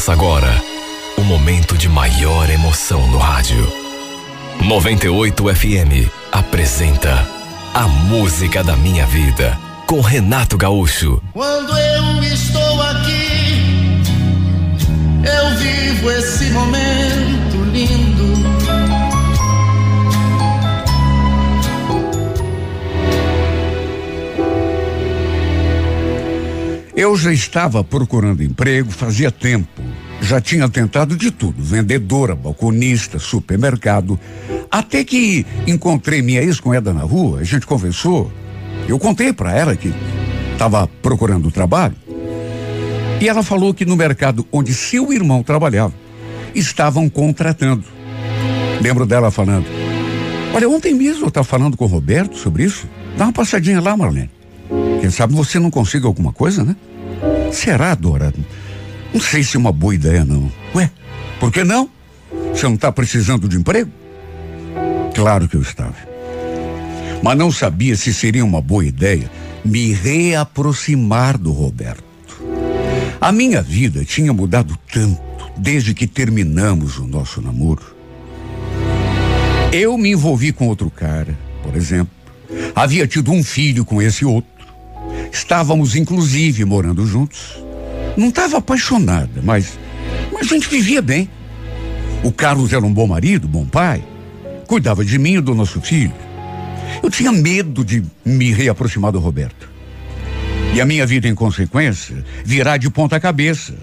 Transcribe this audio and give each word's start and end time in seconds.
Começa 0.00 0.12
agora 0.14 0.64
o 1.18 1.20
momento 1.22 1.76
de 1.76 1.86
maior 1.86 2.48
emoção 2.48 3.06
no 3.08 3.18
rádio. 3.18 3.70
98 4.64 5.54
FM 5.54 6.10
apresenta 6.32 7.28
A 7.74 7.86
Música 7.86 8.64
da 8.64 8.74
Minha 8.78 9.04
Vida 9.04 9.58
com 9.86 10.00
Renato 10.00 10.56
Gaúcho. 10.56 11.22
Quando 11.34 11.76
eu 11.76 12.22
estou 12.22 12.80
aqui, 12.80 14.00
eu 15.22 15.58
vivo 15.58 16.10
esse 16.12 16.44
momento 16.46 17.62
lindo. 17.70 18.30
Eu 26.96 27.16
já 27.16 27.32
estava 27.32 27.82
procurando 27.82 28.42
emprego 28.42 28.90
fazia 28.90 29.30
tempo. 29.30 29.89
Já 30.20 30.40
tinha 30.40 30.68
tentado 30.68 31.16
de 31.16 31.30
tudo: 31.30 31.62
vendedora, 31.62 32.34
balconista, 32.34 33.18
supermercado. 33.18 34.18
Até 34.70 35.02
que 35.04 35.44
encontrei 35.66 36.22
minha 36.22 36.42
ex-cunhada 36.42 36.92
na 36.92 37.02
rua, 37.02 37.40
a 37.40 37.44
gente 37.44 37.66
conversou. 37.66 38.30
Eu 38.88 38.98
contei 38.98 39.32
para 39.32 39.52
ela 39.54 39.76
que 39.76 39.92
estava 40.52 40.86
procurando 41.02 41.50
trabalho. 41.50 41.96
E 43.20 43.28
ela 43.28 43.42
falou 43.42 43.74
que 43.74 43.84
no 43.84 43.96
mercado 43.96 44.46
onde 44.50 44.72
seu 44.72 45.12
irmão 45.12 45.42
trabalhava, 45.42 45.92
estavam 46.54 47.08
contratando. 47.08 47.84
Lembro 48.80 49.04
dela 49.04 49.30
falando: 49.30 49.66
Olha, 50.54 50.68
ontem 50.68 50.94
mesmo 50.94 51.24
eu 51.24 51.28
estava 51.28 51.44
falando 51.44 51.76
com 51.76 51.84
o 51.84 51.88
Roberto 51.88 52.36
sobre 52.36 52.64
isso. 52.64 52.88
Dá 53.16 53.24
uma 53.24 53.32
passadinha 53.32 53.80
lá, 53.80 53.96
Marlene. 53.96 54.30
Quem 55.00 55.10
sabe 55.10 55.34
você 55.34 55.58
não 55.58 55.70
consiga 55.70 56.06
alguma 56.06 56.32
coisa, 56.32 56.64
né? 56.64 56.76
Será, 57.52 57.94
Dora? 57.94 58.32
Não 59.12 59.20
sei 59.20 59.42
se 59.42 59.56
é 59.56 59.58
uma 59.58 59.72
boa 59.72 59.94
ideia, 59.94 60.24
não. 60.24 60.50
Ué, 60.74 60.90
por 61.38 61.52
que 61.52 61.64
não? 61.64 61.90
Você 62.52 62.66
não 62.66 62.74
está 62.74 62.92
precisando 62.92 63.48
de 63.48 63.56
emprego? 63.56 63.90
Claro 65.14 65.48
que 65.48 65.56
eu 65.56 65.62
estava. 65.62 65.96
Mas 67.22 67.36
não 67.36 67.50
sabia 67.50 67.96
se 67.96 68.14
seria 68.14 68.44
uma 68.44 68.60
boa 68.60 68.84
ideia 68.84 69.30
me 69.64 69.92
reaproximar 69.92 71.36
do 71.36 71.52
Roberto. 71.52 72.04
A 73.20 73.30
minha 73.30 73.60
vida 73.60 74.04
tinha 74.04 74.32
mudado 74.32 74.78
tanto 74.90 75.20
desde 75.56 75.92
que 75.92 76.06
terminamos 76.06 76.98
o 76.98 77.06
nosso 77.06 77.42
namoro. 77.42 77.94
Eu 79.72 79.98
me 79.98 80.10
envolvi 80.10 80.52
com 80.52 80.68
outro 80.68 80.90
cara, 80.90 81.38
por 81.62 81.76
exemplo. 81.76 82.12
Havia 82.74 83.06
tido 83.06 83.30
um 83.30 83.44
filho 83.44 83.84
com 83.84 84.00
esse 84.00 84.24
outro. 84.24 84.50
Estávamos, 85.30 85.94
inclusive, 85.94 86.64
morando 86.64 87.06
juntos. 87.06 87.62
Não 88.16 88.28
estava 88.28 88.58
apaixonada, 88.58 89.40
mas, 89.42 89.78
mas 90.32 90.46
a 90.46 90.54
gente 90.54 90.68
vivia 90.68 91.00
bem. 91.00 91.28
O 92.22 92.30
Carlos 92.30 92.72
era 92.72 92.84
um 92.84 92.92
bom 92.92 93.06
marido, 93.06 93.48
bom 93.48 93.64
pai. 93.64 94.02
Cuidava 94.66 95.04
de 95.04 95.18
mim 95.18 95.36
e 95.36 95.40
do 95.40 95.54
nosso 95.54 95.80
filho. 95.80 96.12
Eu 97.02 97.10
tinha 97.10 97.32
medo 97.32 97.84
de 97.84 98.04
me 98.24 98.52
reaproximar 98.52 99.12
do 99.12 99.18
Roberto. 99.18 99.70
E 100.74 100.80
a 100.80 100.84
minha 100.84 101.06
vida, 101.06 101.26
em 101.26 101.34
consequência, 101.34 102.24
virar 102.44 102.76
de 102.76 102.90
ponta 102.90 103.18
cabeça. 103.18 103.74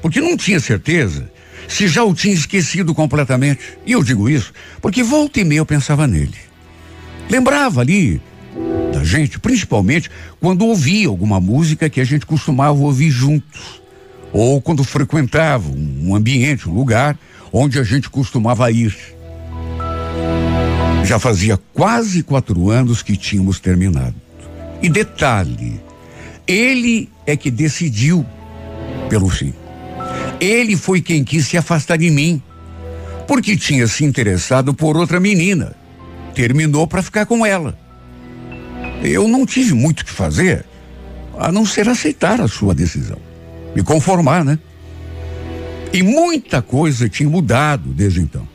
Porque 0.00 0.20
não 0.20 0.36
tinha 0.36 0.58
certeza 0.58 1.30
se 1.68 1.86
já 1.86 2.02
o 2.02 2.14
tinha 2.14 2.34
esquecido 2.34 2.94
completamente. 2.94 3.60
E 3.86 3.92
eu 3.92 4.02
digo 4.02 4.28
isso 4.28 4.52
porque 4.80 5.02
volta 5.02 5.40
e 5.40 5.44
meia 5.44 5.60
eu 5.60 5.66
pensava 5.66 6.06
nele. 6.06 6.34
Lembrava 7.30 7.80
ali 7.80 8.20
da 9.02 9.04
gente, 9.04 9.38
principalmente 9.38 10.08
quando 10.40 10.64
ouvia 10.64 11.08
alguma 11.08 11.40
música 11.40 11.90
que 11.90 12.00
a 12.00 12.04
gente 12.04 12.24
costumava 12.24 12.78
ouvir 12.78 13.10
juntos. 13.10 13.82
Ou 14.32 14.62
quando 14.62 14.82
frequentava 14.84 15.68
um 15.68 16.14
ambiente, 16.14 16.68
um 16.68 16.72
lugar 16.72 17.18
onde 17.52 17.78
a 17.78 17.82
gente 17.82 18.08
costumava 18.08 18.70
ir. 18.70 18.96
Já 21.04 21.18
fazia 21.18 21.58
quase 21.74 22.22
quatro 22.22 22.70
anos 22.70 23.02
que 23.02 23.16
tínhamos 23.16 23.58
terminado. 23.60 24.14
E 24.80 24.88
detalhe, 24.88 25.80
ele 26.46 27.10
é 27.26 27.36
que 27.36 27.50
decidiu 27.50 28.24
pelo 29.10 29.28
fim. 29.28 29.52
Ele 30.40 30.76
foi 30.76 31.02
quem 31.02 31.24
quis 31.24 31.46
se 31.46 31.58
afastar 31.58 31.98
de 31.98 32.08
mim, 32.08 32.40
porque 33.26 33.56
tinha 33.56 33.86
se 33.86 34.04
interessado 34.04 34.72
por 34.72 34.96
outra 34.96 35.20
menina. 35.20 35.74
Terminou 36.34 36.86
para 36.86 37.02
ficar 37.02 37.26
com 37.26 37.44
ela. 37.44 37.81
Eu 39.02 39.26
não 39.26 39.44
tive 39.44 39.74
muito 39.74 40.00
o 40.00 40.04
que 40.04 40.12
fazer, 40.12 40.64
a 41.38 41.50
não 41.50 41.66
ser 41.66 41.88
aceitar 41.88 42.40
a 42.40 42.46
sua 42.46 42.74
decisão. 42.74 43.18
Me 43.74 43.82
conformar, 43.82 44.44
né? 44.44 44.58
E 45.92 46.02
muita 46.02 46.62
coisa 46.62 47.08
tinha 47.08 47.28
mudado 47.28 47.90
desde 47.90 48.20
então. 48.20 48.48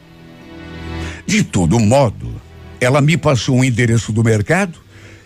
De 1.25 1.43
todo 1.43 1.79
modo, 1.79 2.41
ela 2.79 3.01
me 3.01 3.17
passou 3.17 3.55
o 3.55 3.59
um 3.59 3.63
endereço 3.63 4.11
do 4.11 4.23
mercado 4.23 4.79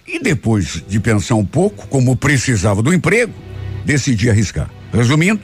e 0.07 0.19
depois 0.19 0.83
de 0.87 0.99
pensar 0.99 1.35
um 1.35 1.45
pouco, 1.45 1.87
como 1.87 2.15
precisava 2.15 2.81
do 2.81 2.93
emprego, 2.93 3.33
decidi 3.85 4.29
arriscar. 4.29 4.69
Resumindo, 4.91 5.41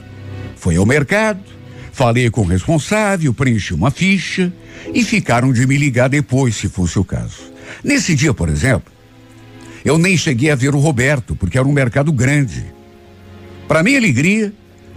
foi 0.55 0.75
ao 0.75 0.85
mercado, 0.85 1.39
falei 1.93 2.29
com 2.29 2.41
o 2.41 2.45
responsável, 2.45 3.33
preenchi 3.33 3.73
uma 3.73 3.91
ficha 3.91 4.51
e 4.93 5.03
ficaram 5.03 5.53
de 5.53 5.65
me 5.67 5.77
ligar 5.77 6.09
depois, 6.09 6.55
se 6.55 6.67
fosse 6.67 6.97
o 6.97 7.05
caso. 7.05 7.53
Nesse 7.83 8.15
dia, 8.15 8.33
por 8.33 8.49
exemplo, 8.49 8.91
eu 9.87 9.97
nem 9.97 10.17
cheguei 10.17 10.51
a 10.51 10.55
ver 10.55 10.75
o 10.75 10.79
Roberto, 10.79 11.33
porque 11.33 11.57
era 11.57 11.65
um 11.65 11.71
mercado 11.71 12.11
grande. 12.11 12.65
Para 13.69 13.81
minha 13.81 13.97
alegria, 13.97 14.51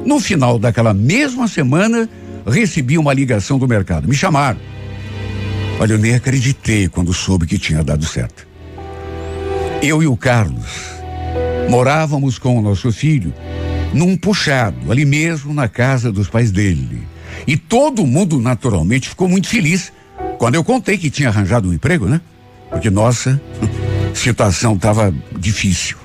no 0.04 0.18
final 0.18 0.58
daquela 0.58 0.92
mesma 0.92 1.46
semana, 1.46 2.10
recebi 2.44 2.98
uma 2.98 3.14
ligação 3.14 3.56
do 3.56 3.68
mercado. 3.68 4.08
Me 4.08 4.16
chamaram. 4.16 4.58
Olha, 5.78 5.92
eu 5.92 5.98
nem 5.98 6.16
acreditei 6.16 6.88
quando 6.88 7.14
soube 7.14 7.46
que 7.46 7.56
tinha 7.56 7.84
dado 7.84 8.04
certo. 8.04 8.48
Eu 9.80 10.02
e 10.02 10.08
o 10.08 10.16
Carlos 10.16 10.66
morávamos 11.68 12.36
com 12.36 12.58
o 12.58 12.60
nosso 12.60 12.90
filho 12.90 13.32
num 13.94 14.16
puxado, 14.16 14.90
ali 14.90 15.04
mesmo 15.04 15.54
na 15.54 15.68
casa 15.68 16.10
dos 16.10 16.28
pais 16.28 16.50
dele. 16.50 17.02
E 17.46 17.56
todo 17.56 18.04
mundo 18.04 18.40
naturalmente 18.40 19.08
ficou 19.08 19.28
muito 19.28 19.46
feliz 19.46 19.92
quando 20.36 20.56
eu 20.56 20.64
contei 20.64 20.98
que 20.98 21.10
tinha 21.10 21.28
arranjado 21.28 21.68
um 21.68 21.72
emprego, 21.72 22.06
né? 22.06 22.20
Porque, 22.70 22.90
nossa, 22.90 23.40
situação 24.14 24.74
estava 24.74 25.14
difícil. 25.38 25.96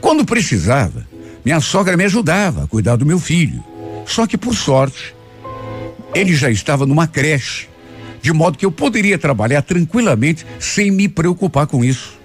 Quando 0.00 0.24
precisava, 0.24 1.06
minha 1.44 1.60
sogra 1.60 1.96
me 1.96 2.04
ajudava 2.04 2.64
a 2.64 2.66
cuidar 2.66 2.96
do 2.96 3.06
meu 3.06 3.18
filho. 3.18 3.62
Só 4.06 4.26
que, 4.26 4.36
por 4.36 4.54
sorte, 4.54 5.14
ele 6.14 6.34
já 6.34 6.50
estava 6.50 6.86
numa 6.86 7.06
creche, 7.06 7.68
de 8.22 8.32
modo 8.32 8.58
que 8.58 8.64
eu 8.64 8.72
poderia 8.72 9.18
trabalhar 9.18 9.62
tranquilamente 9.62 10.46
sem 10.58 10.90
me 10.90 11.08
preocupar 11.08 11.66
com 11.66 11.84
isso. 11.84 12.18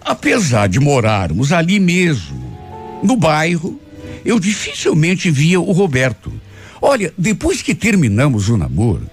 Apesar 0.00 0.68
de 0.68 0.80
morarmos 0.80 1.52
ali 1.52 1.78
mesmo, 1.78 2.58
no 3.02 3.16
bairro, 3.16 3.78
eu 4.24 4.40
dificilmente 4.40 5.30
via 5.30 5.60
o 5.60 5.72
Roberto. 5.72 6.32
Olha, 6.80 7.12
depois 7.16 7.62
que 7.62 7.74
terminamos 7.74 8.48
o 8.48 8.56
namoro, 8.56 9.08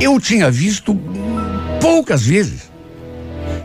eu 0.00 0.20
tinha 0.20 0.50
visto 0.50 0.98
poucas 1.80 2.22
vezes. 2.24 2.70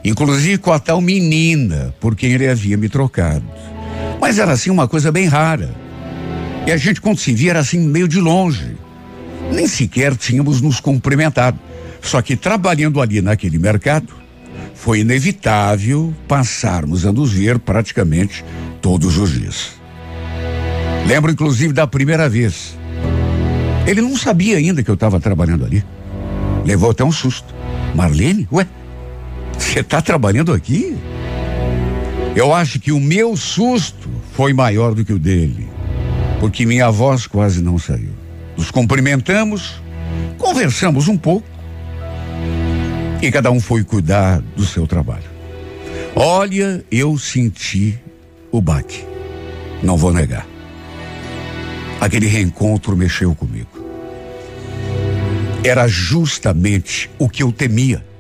Inclusive 0.03 0.57
com 0.57 0.71
a 0.71 0.79
tal 0.79 0.99
menina 0.99 1.93
por 1.99 2.15
quem 2.15 2.31
ele 2.31 2.47
havia 2.47 2.77
me 2.77 2.89
trocado. 2.89 3.45
Mas 4.19 4.39
era 4.39 4.51
assim 4.51 4.69
uma 4.69 4.87
coisa 4.87 5.11
bem 5.11 5.27
rara. 5.27 5.73
E 6.65 6.71
a 6.71 6.77
gente, 6.77 7.01
quando 7.01 7.19
se 7.19 7.33
via, 7.33 7.51
era 7.51 7.59
assim 7.59 7.79
meio 7.79 8.07
de 8.07 8.19
longe. 8.19 8.77
Nem 9.51 9.67
sequer 9.67 10.15
tínhamos 10.15 10.61
nos 10.61 10.79
cumprimentado. 10.79 11.59
Só 12.01 12.21
que 12.21 12.35
trabalhando 12.35 13.01
ali 13.01 13.21
naquele 13.21 13.59
mercado, 13.59 14.13
foi 14.73 15.01
inevitável 15.01 16.13
passarmos 16.27 17.05
a 17.05 17.11
nos 17.11 17.31
ver 17.31 17.59
praticamente 17.59 18.43
todos 18.81 19.17
os 19.17 19.31
dias. 19.31 19.71
Lembro 21.05 21.31
inclusive 21.31 21.73
da 21.73 21.85
primeira 21.85 22.27
vez. 22.27 22.77
Ele 23.85 24.01
não 24.01 24.15
sabia 24.15 24.57
ainda 24.57 24.83
que 24.83 24.89
eu 24.89 24.95
estava 24.95 25.19
trabalhando 25.19 25.65
ali. 25.65 25.83
Levou 26.65 26.91
até 26.91 27.03
um 27.03 27.11
susto. 27.11 27.53
Marlene? 27.95 28.47
Ué, 28.51 28.67
você 29.61 29.79
está 29.79 30.01
trabalhando 30.01 30.51
aqui? 30.53 30.97
Eu 32.35 32.53
acho 32.53 32.79
que 32.79 32.91
o 32.91 32.99
meu 32.99 33.35
susto 33.37 34.09
foi 34.33 34.53
maior 34.53 34.93
do 34.93 35.03
que 35.05 35.13
o 35.13 35.19
dele, 35.19 35.67
porque 36.39 36.65
minha 36.65 36.89
voz 36.89 37.27
quase 37.27 37.61
não 37.61 37.77
saiu. 37.77 38.11
Nos 38.57 38.71
cumprimentamos, 38.71 39.81
conversamos 40.37 41.07
um 41.07 41.17
pouco 41.17 41.47
e 43.21 43.31
cada 43.31 43.51
um 43.51 43.59
foi 43.59 43.83
cuidar 43.83 44.41
do 44.55 44.65
seu 44.65 44.87
trabalho. 44.87 45.29
Olha, 46.15 46.83
eu 46.91 47.17
senti 47.17 47.99
o 48.51 48.61
baque. 48.61 49.05
Não 49.83 49.95
vou 49.95 50.13
negar. 50.13 50.45
Aquele 51.99 52.27
reencontro 52.27 52.95
mexeu 52.97 53.33
comigo. 53.35 53.69
Era 55.63 55.87
justamente 55.87 57.09
o 57.19 57.29
que 57.29 57.43
eu 57.43 57.51
temia. 57.51 58.10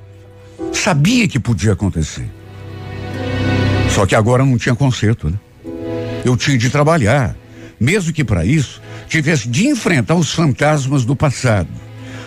Sabia 0.71 1.27
que 1.27 1.39
podia 1.39 1.73
acontecer. 1.73 2.29
Só 3.89 4.05
que 4.05 4.15
agora 4.15 4.45
não 4.45 4.57
tinha 4.57 4.75
conserto, 4.75 5.29
né? 5.29 5.37
Eu 6.23 6.37
tinha 6.37 6.57
de 6.57 6.69
trabalhar. 6.69 7.35
mesmo 7.79 8.13
que 8.13 8.23
para 8.23 8.45
isso 8.45 8.79
tivesse 9.09 9.49
de 9.49 9.67
enfrentar 9.67 10.13
os 10.13 10.31
fantasmas 10.31 11.03
do 11.03 11.15
passado. 11.15 11.67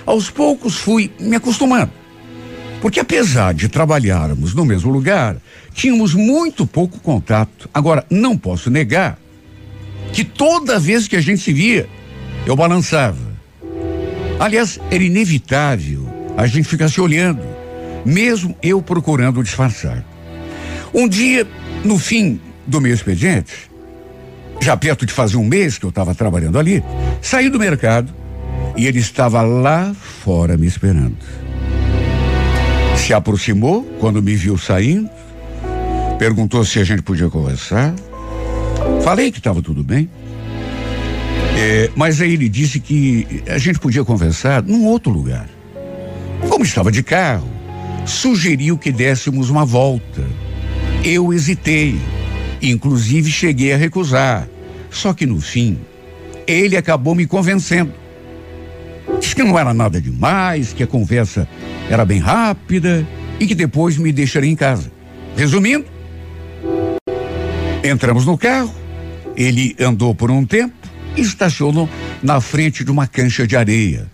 Aos 0.04 0.28
poucos 0.28 0.76
fui 0.76 1.12
me 1.18 1.36
acostumando. 1.36 1.92
Porque 2.82 3.00
apesar 3.00 3.54
de 3.54 3.68
trabalharmos 3.68 4.52
no 4.52 4.64
mesmo 4.64 4.90
lugar, 4.90 5.36
tínhamos 5.72 6.12
muito 6.12 6.66
pouco 6.66 6.98
contato. 7.00 7.70
Agora, 7.72 8.04
não 8.10 8.36
posso 8.36 8.68
negar 8.68 9.16
que 10.12 10.24
toda 10.24 10.78
vez 10.78 11.08
que 11.08 11.16
a 11.16 11.20
gente 11.20 11.40
se 11.40 11.52
via, 11.52 11.88
eu 12.44 12.54
balançava. 12.54 13.32
Aliás, 14.38 14.78
era 14.90 15.02
inevitável 15.02 16.06
a 16.36 16.46
gente 16.46 16.68
ficar 16.68 16.88
se 16.88 17.00
olhando, 17.00 17.42
mesmo 18.04 18.56
eu 18.62 18.82
procurando 18.82 19.42
disfarçar. 19.42 20.04
Um 20.92 21.08
dia, 21.08 21.46
no 21.84 21.98
fim 21.98 22.40
do 22.66 22.80
meu 22.80 22.94
expediente, 22.94 23.70
já 24.60 24.76
perto 24.76 25.04
de 25.04 25.12
fazer 25.12 25.36
um 25.36 25.44
mês 25.44 25.78
que 25.78 25.84
eu 25.84 25.90
estava 25.90 26.14
trabalhando 26.14 26.58
ali, 26.58 26.82
saí 27.20 27.48
do 27.48 27.58
mercado 27.58 28.12
e 28.76 28.86
ele 28.86 28.98
estava 28.98 29.42
lá 29.42 29.94
fora 29.94 30.56
me 30.56 30.66
esperando. 30.66 31.16
Se 32.96 33.12
aproximou 33.12 33.82
quando 34.00 34.22
me 34.22 34.34
viu 34.34 34.56
saindo, 34.56 35.10
perguntou 36.18 36.64
se 36.64 36.78
a 36.78 36.84
gente 36.84 37.02
podia 37.02 37.28
conversar. 37.28 37.94
Falei 39.02 39.30
que 39.30 39.38
estava 39.38 39.60
tudo 39.60 39.82
bem. 39.82 40.08
É, 41.56 41.90
mas 41.94 42.20
aí 42.20 42.32
ele 42.32 42.48
disse 42.48 42.80
que 42.80 43.42
a 43.46 43.58
gente 43.58 43.78
podia 43.78 44.04
conversar 44.04 44.62
num 44.62 44.86
outro 44.86 45.12
lugar. 45.12 45.48
Como 46.48 46.64
estava 46.64 46.90
de 46.90 47.02
carro, 47.02 47.48
sugeriu 48.04 48.76
que 48.76 48.92
dessemos 48.92 49.50
uma 49.50 49.64
volta. 49.64 50.24
Eu 51.02 51.32
hesitei, 51.32 51.98
inclusive 52.62 53.30
cheguei 53.30 53.72
a 53.72 53.76
recusar. 53.76 54.48
Só 54.90 55.12
que 55.12 55.26
no 55.26 55.40
fim, 55.40 55.78
ele 56.46 56.76
acabou 56.76 57.14
me 57.14 57.26
convencendo. 57.26 57.92
Disse 59.20 59.34
que 59.34 59.42
não 59.42 59.58
era 59.58 59.74
nada 59.74 60.00
demais, 60.00 60.72
que 60.72 60.82
a 60.82 60.86
conversa 60.86 61.48
era 61.90 62.04
bem 62.04 62.20
rápida 62.20 63.06
e 63.40 63.46
que 63.46 63.54
depois 63.54 63.96
me 63.96 64.12
deixaria 64.12 64.50
em 64.50 64.56
casa. 64.56 64.90
Resumindo, 65.36 65.84
entramos 67.82 68.24
no 68.24 68.38
carro, 68.38 68.74
ele 69.36 69.74
andou 69.80 70.14
por 70.14 70.30
um 70.30 70.44
tempo 70.44 70.74
e 71.16 71.20
estacionou 71.20 71.88
na 72.22 72.40
frente 72.40 72.84
de 72.84 72.90
uma 72.90 73.06
cancha 73.06 73.46
de 73.46 73.56
areia. 73.56 74.13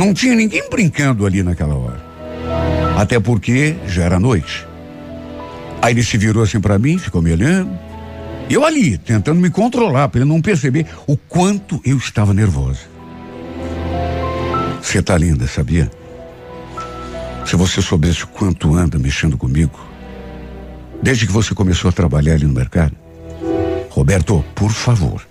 Não 0.00 0.14
tinha 0.14 0.34
ninguém 0.34 0.66
brincando 0.70 1.26
ali 1.26 1.42
naquela 1.42 1.74
hora. 1.74 2.00
Até 2.96 3.20
porque 3.20 3.76
já 3.86 4.04
era 4.04 4.18
noite. 4.18 4.66
Aí 5.82 5.92
ele 5.92 6.02
se 6.02 6.16
virou 6.16 6.42
assim 6.42 6.58
para 6.58 6.78
mim, 6.78 6.96
ficou 6.96 7.20
me 7.20 7.30
olhando. 7.30 7.70
Eu 8.48 8.64
ali, 8.64 8.96
tentando 8.96 9.38
me 9.38 9.50
controlar, 9.50 10.08
para 10.08 10.22
ele 10.22 10.30
não 10.30 10.40
perceber 10.40 10.86
o 11.06 11.18
quanto 11.18 11.82
eu 11.84 11.98
estava 11.98 12.32
nervosa. 12.32 12.80
Você 14.80 15.02
tá 15.02 15.18
linda, 15.18 15.46
sabia? 15.46 15.90
Se 17.44 17.54
você 17.54 17.82
soubesse 17.82 18.24
o 18.24 18.28
quanto 18.28 18.74
anda 18.74 18.98
mexendo 18.98 19.36
comigo, 19.36 19.78
desde 21.02 21.26
que 21.26 21.32
você 21.32 21.54
começou 21.54 21.90
a 21.90 21.92
trabalhar 21.92 22.32
ali 22.32 22.46
no 22.46 22.54
mercado. 22.54 22.96
Roberto, 23.90 24.42
por 24.54 24.72
favor, 24.72 25.26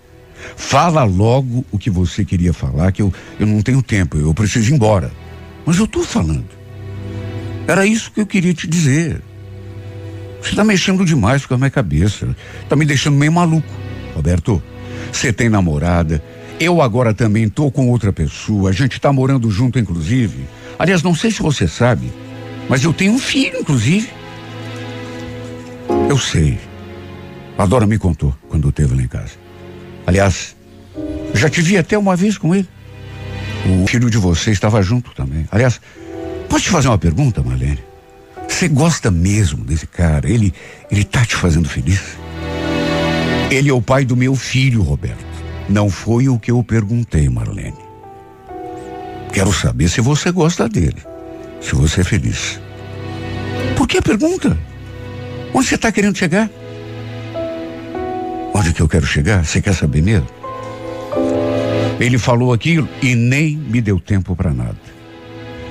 fala 0.60 1.06
logo 1.06 1.66
o 1.72 1.80
que 1.80 1.90
você 1.90 2.26
queria 2.26 2.52
falar, 2.52 2.92
que 2.92 3.02
eu, 3.02 3.12
eu 3.40 3.48
não 3.48 3.62
tenho 3.62 3.82
tempo, 3.82 4.18
eu 4.18 4.34
preciso 4.34 4.70
ir 4.70 4.76
embora. 4.76 5.10
Mas 5.66 5.78
eu 5.78 5.88
tô 5.88 6.04
falando. 6.04 6.50
Era 7.66 7.86
isso 7.86 8.12
que 8.12 8.20
eu 8.20 8.26
queria 8.26 8.54
te 8.54 8.68
dizer. 8.68 9.22
Você 10.42 10.56
tá 10.56 10.64
mexendo 10.64 11.06
demais 11.06 11.46
com 11.46 11.54
a 11.54 11.58
minha 11.58 11.70
cabeça. 11.70 12.36
Tá 12.68 12.76
me 12.76 12.86
deixando 12.86 13.16
meio 13.16 13.32
maluco. 13.32 13.74
Roberto, 14.14 14.62
você 15.12 15.32
tem 15.32 15.48
namorada, 15.50 16.22
eu 16.60 16.82
agora 16.82 17.14
também 17.14 17.48
tô 17.48 17.72
com 17.72 17.90
outra 17.90 18.12
pessoa, 18.12 18.70
a 18.70 18.74
gente 18.74 19.00
tá 19.00 19.14
morando 19.14 19.50
junto, 19.50 19.80
inclusive. 19.80 20.46
Aliás, 20.78 21.02
não 21.02 21.16
sei 21.16 21.32
se 21.32 21.42
você 21.42 21.68
sabe, 21.68 22.12
mas 22.68 22.84
eu 22.84 22.94
tenho 22.94 23.14
um 23.14 23.20
filho, 23.20 23.60
inclusive. 23.60 24.10
Eu 26.10 26.18
sei. 26.18 26.60
A 27.58 27.66
Dora 27.66 27.88
me 27.88 27.98
contou 27.98 28.36
quando 28.50 28.72
teve 28.72 28.94
lá 28.94 29.02
em 29.02 29.08
casa. 29.08 29.49
Aliás, 30.10 30.56
já 31.36 31.48
te 31.52 31.62
vi 31.62 31.78
até 31.78 31.96
uma 31.96 32.16
vez 32.16 32.36
com 32.36 32.56
ele. 32.56 32.68
O 33.84 33.86
filho 33.86 34.10
de 34.10 34.18
você 34.18 34.50
estava 34.50 34.82
junto 34.82 35.12
também. 35.14 35.48
Aliás, 35.52 35.80
posso 36.50 36.64
te 36.64 36.72
fazer 36.72 36.88
uma 36.88 36.98
pergunta, 36.98 37.44
Marlene? 37.44 37.78
Você 38.48 38.68
gosta 38.68 39.12
mesmo 39.12 39.64
desse 39.64 39.86
cara? 39.86 40.28
Ele, 40.28 40.52
ele 40.90 41.04
tá 41.04 41.24
te 41.24 41.36
fazendo 41.36 41.70
feliz? 41.70 42.02
Ele 43.52 43.70
é 43.70 43.74
o 43.74 43.84
pai 43.84 44.04
do 44.04 44.18
meu 44.18 44.36
filho, 44.36 44.82
Roberto. 44.82 45.24
Não 45.70 45.92
foi 45.92 46.28
o 46.28 46.40
que 46.40 46.50
eu 46.50 46.64
perguntei, 46.64 47.30
Marlene. 47.30 47.78
Quero 49.32 49.54
saber 49.54 49.90
se 49.90 50.02
você 50.02 50.32
gosta 50.32 50.68
dele, 50.68 51.04
se 51.62 51.76
você 51.76 52.02
é 52.02 52.04
feliz. 52.04 52.60
Por 53.78 53.88
que 53.88 54.00
a 54.00 54.02
pergunta? 54.02 54.58
Onde 55.54 55.68
você 55.68 55.76
está 55.76 55.92
querendo 55.92 56.18
chegar? 56.18 56.50
Onde 58.60 58.74
que 58.74 58.82
eu 58.82 58.90
quero 58.90 59.06
chegar? 59.06 59.46
Você 59.46 59.62
quer 59.62 59.74
saber 59.74 60.02
mesmo? 60.02 60.28
Ele 61.98 62.18
falou 62.18 62.52
aquilo 62.52 62.90
e 63.02 63.16
nem 63.16 63.56
me 63.56 63.80
deu 63.80 64.02
tempo 64.02 64.36
para 64.36 64.54
nada. 64.54 64.78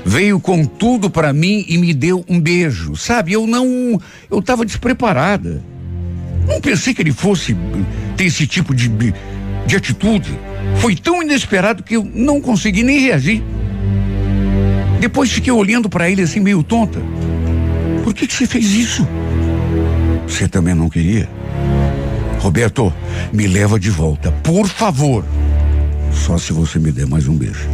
Veio 0.07 0.41
com 0.41 0.65
tudo 0.65 1.11
para 1.11 1.31
mim 1.35 1.67
e 1.69 1.77
me 1.77 1.93
deu 1.93 2.25
um 2.27 2.41
beijo. 2.41 2.97
Sabe, 2.97 3.35
eu 3.35 3.47
não. 3.47 4.01
Eu 4.31 4.39
estava 4.39 4.65
despreparada. 4.65 5.63
Não 6.47 6.63
pensei 6.63 6.95
que 6.95 7.03
ele 7.03 7.13
fosse 7.13 7.55
ter 8.17 8.25
esse 8.25 8.47
tipo 8.47 8.75
de 8.75 8.89
de 9.67 9.77
atitude 9.77 10.39
foi 10.79 10.97
tão 10.97 11.23
inesperado 11.23 11.83
que 11.83 11.95
eu 11.95 12.11
não 12.15 12.41
consegui 12.41 12.83
nem 12.83 13.01
reagir. 13.01 13.43
Depois 14.99 15.31
fiquei 15.31 15.53
olhando 15.53 15.91
para 15.91 16.11
ele 16.11 16.23
assim 16.23 16.41
meio 16.41 16.63
tonta. 16.63 17.01
Por 18.03 18.15
que, 18.15 18.27
que 18.27 18.33
você 18.33 18.47
fez 18.47 18.73
isso? 18.73 19.07
Você 20.27 20.49
também 20.49 20.75
não 20.75 20.89
queria? 20.89 21.29
Roberto, 22.49 22.91
me 23.31 23.47
leva 23.47 23.79
de 23.79 23.91
volta, 23.91 24.33
por 24.43 24.67
favor. 24.67 25.23
Só 26.11 26.39
se 26.39 26.51
você 26.51 26.79
me 26.79 26.91
der 26.91 27.07
mais 27.07 27.29
um 27.29 27.37
beijo. 27.37 27.69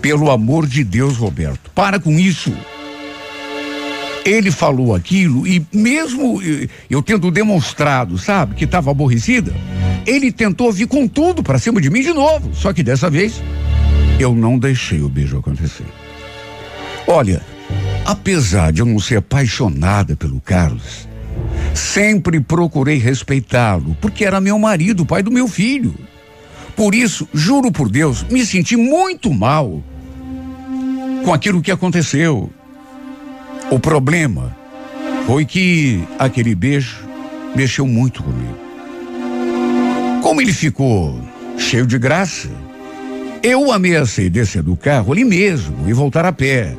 Pelo 0.00 0.30
amor 0.30 0.64
de 0.64 0.84
Deus, 0.84 1.16
Roberto, 1.16 1.72
para 1.74 1.98
com 1.98 2.12
isso. 2.12 2.52
Ele 4.24 4.52
falou 4.52 4.94
aquilo 4.94 5.44
e 5.44 5.66
mesmo 5.72 6.40
eu 6.88 7.02
tendo 7.02 7.32
demonstrado, 7.32 8.16
sabe, 8.16 8.54
que 8.54 8.64
estava 8.64 8.92
aborrecida, 8.92 9.52
ele 10.06 10.30
tentou 10.30 10.70
vir 10.70 10.86
com 10.86 11.08
tudo 11.08 11.42
para 11.42 11.58
cima 11.58 11.80
de 11.80 11.90
mim 11.90 12.02
de 12.02 12.12
novo. 12.12 12.54
Só 12.54 12.72
que 12.72 12.84
dessa 12.84 13.10
vez 13.10 13.42
eu 14.20 14.36
não 14.36 14.56
deixei 14.56 15.02
o 15.02 15.08
beijo 15.08 15.36
acontecer. 15.36 15.86
Olha, 17.08 17.42
apesar 18.06 18.70
de 18.70 18.82
eu 18.82 18.86
não 18.86 19.00
ser 19.00 19.16
apaixonada 19.16 20.14
pelo 20.14 20.40
Carlos, 20.40 21.09
sempre 21.80 22.38
procurei 22.38 22.98
respeitá-lo, 22.98 23.96
porque 24.00 24.24
era 24.24 24.40
meu 24.40 24.58
marido, 24.58 25.06
pai 25.06 25.22
do 25.22 25.30
meu 25.30 25.48
filho. 25.48 25.94
Por 26.76 26.94
isso, 26.94 27.28
juro 27.34 27.72
por 27.72 27.88
Deus, 27.88 28.22
me 28.24 28.44
senti 28.46 28.76
muito 28.76 29.32
mal 29.32 29.82
com 31.24 31.32
aquilo 31.32 31.60
que 31.60 31.70
aconteceu. 31.70 32.50
O 33.70 33.78
problema 33.78 34.56
foi 35.26 35.44
que 35.44 36.02
aquele 36.18 36.54
beijo 36.54 37.08
mexeu 37.54 37.86
muito 37.86 38.22
comigo. 38.22 38.58
Como 40.22 40.40
ele 40.40 40.52
ficou 40.52 41.20
cheio 41.58 41.86
de 41.86 41.98
graça, 41.98 42.50
eu 43.42 43.72
ameacei 43.72 44.28
descer 44.28 44.62
do 44.62 44.76
carro 44.76 45.12
ali 45.12 45.24
mesmo 45.24 45.88
e 45.88 45.92
voltar 45.92 46.24
a 46.24 46.32
pé. 46.32 46.76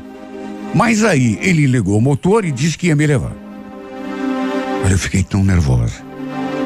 Mas 0.74 1.04
aí 1.04 1.38
ele 1.42 1.66
ligou 1.66 1.98
o 1.98 2.02
motor 2.02 2.46
e 2.46 2.52
disse 2.52 2.78
que 2.78 2.88
ia 2.88 2.96
me 2.96 3.06
levar. 3.06 3.41
Mas 4.82 4.92
eu 4.92 5.00
fiquei 5.00 5.24
tão 5.24 5.44
nervosa, 5.44 6.02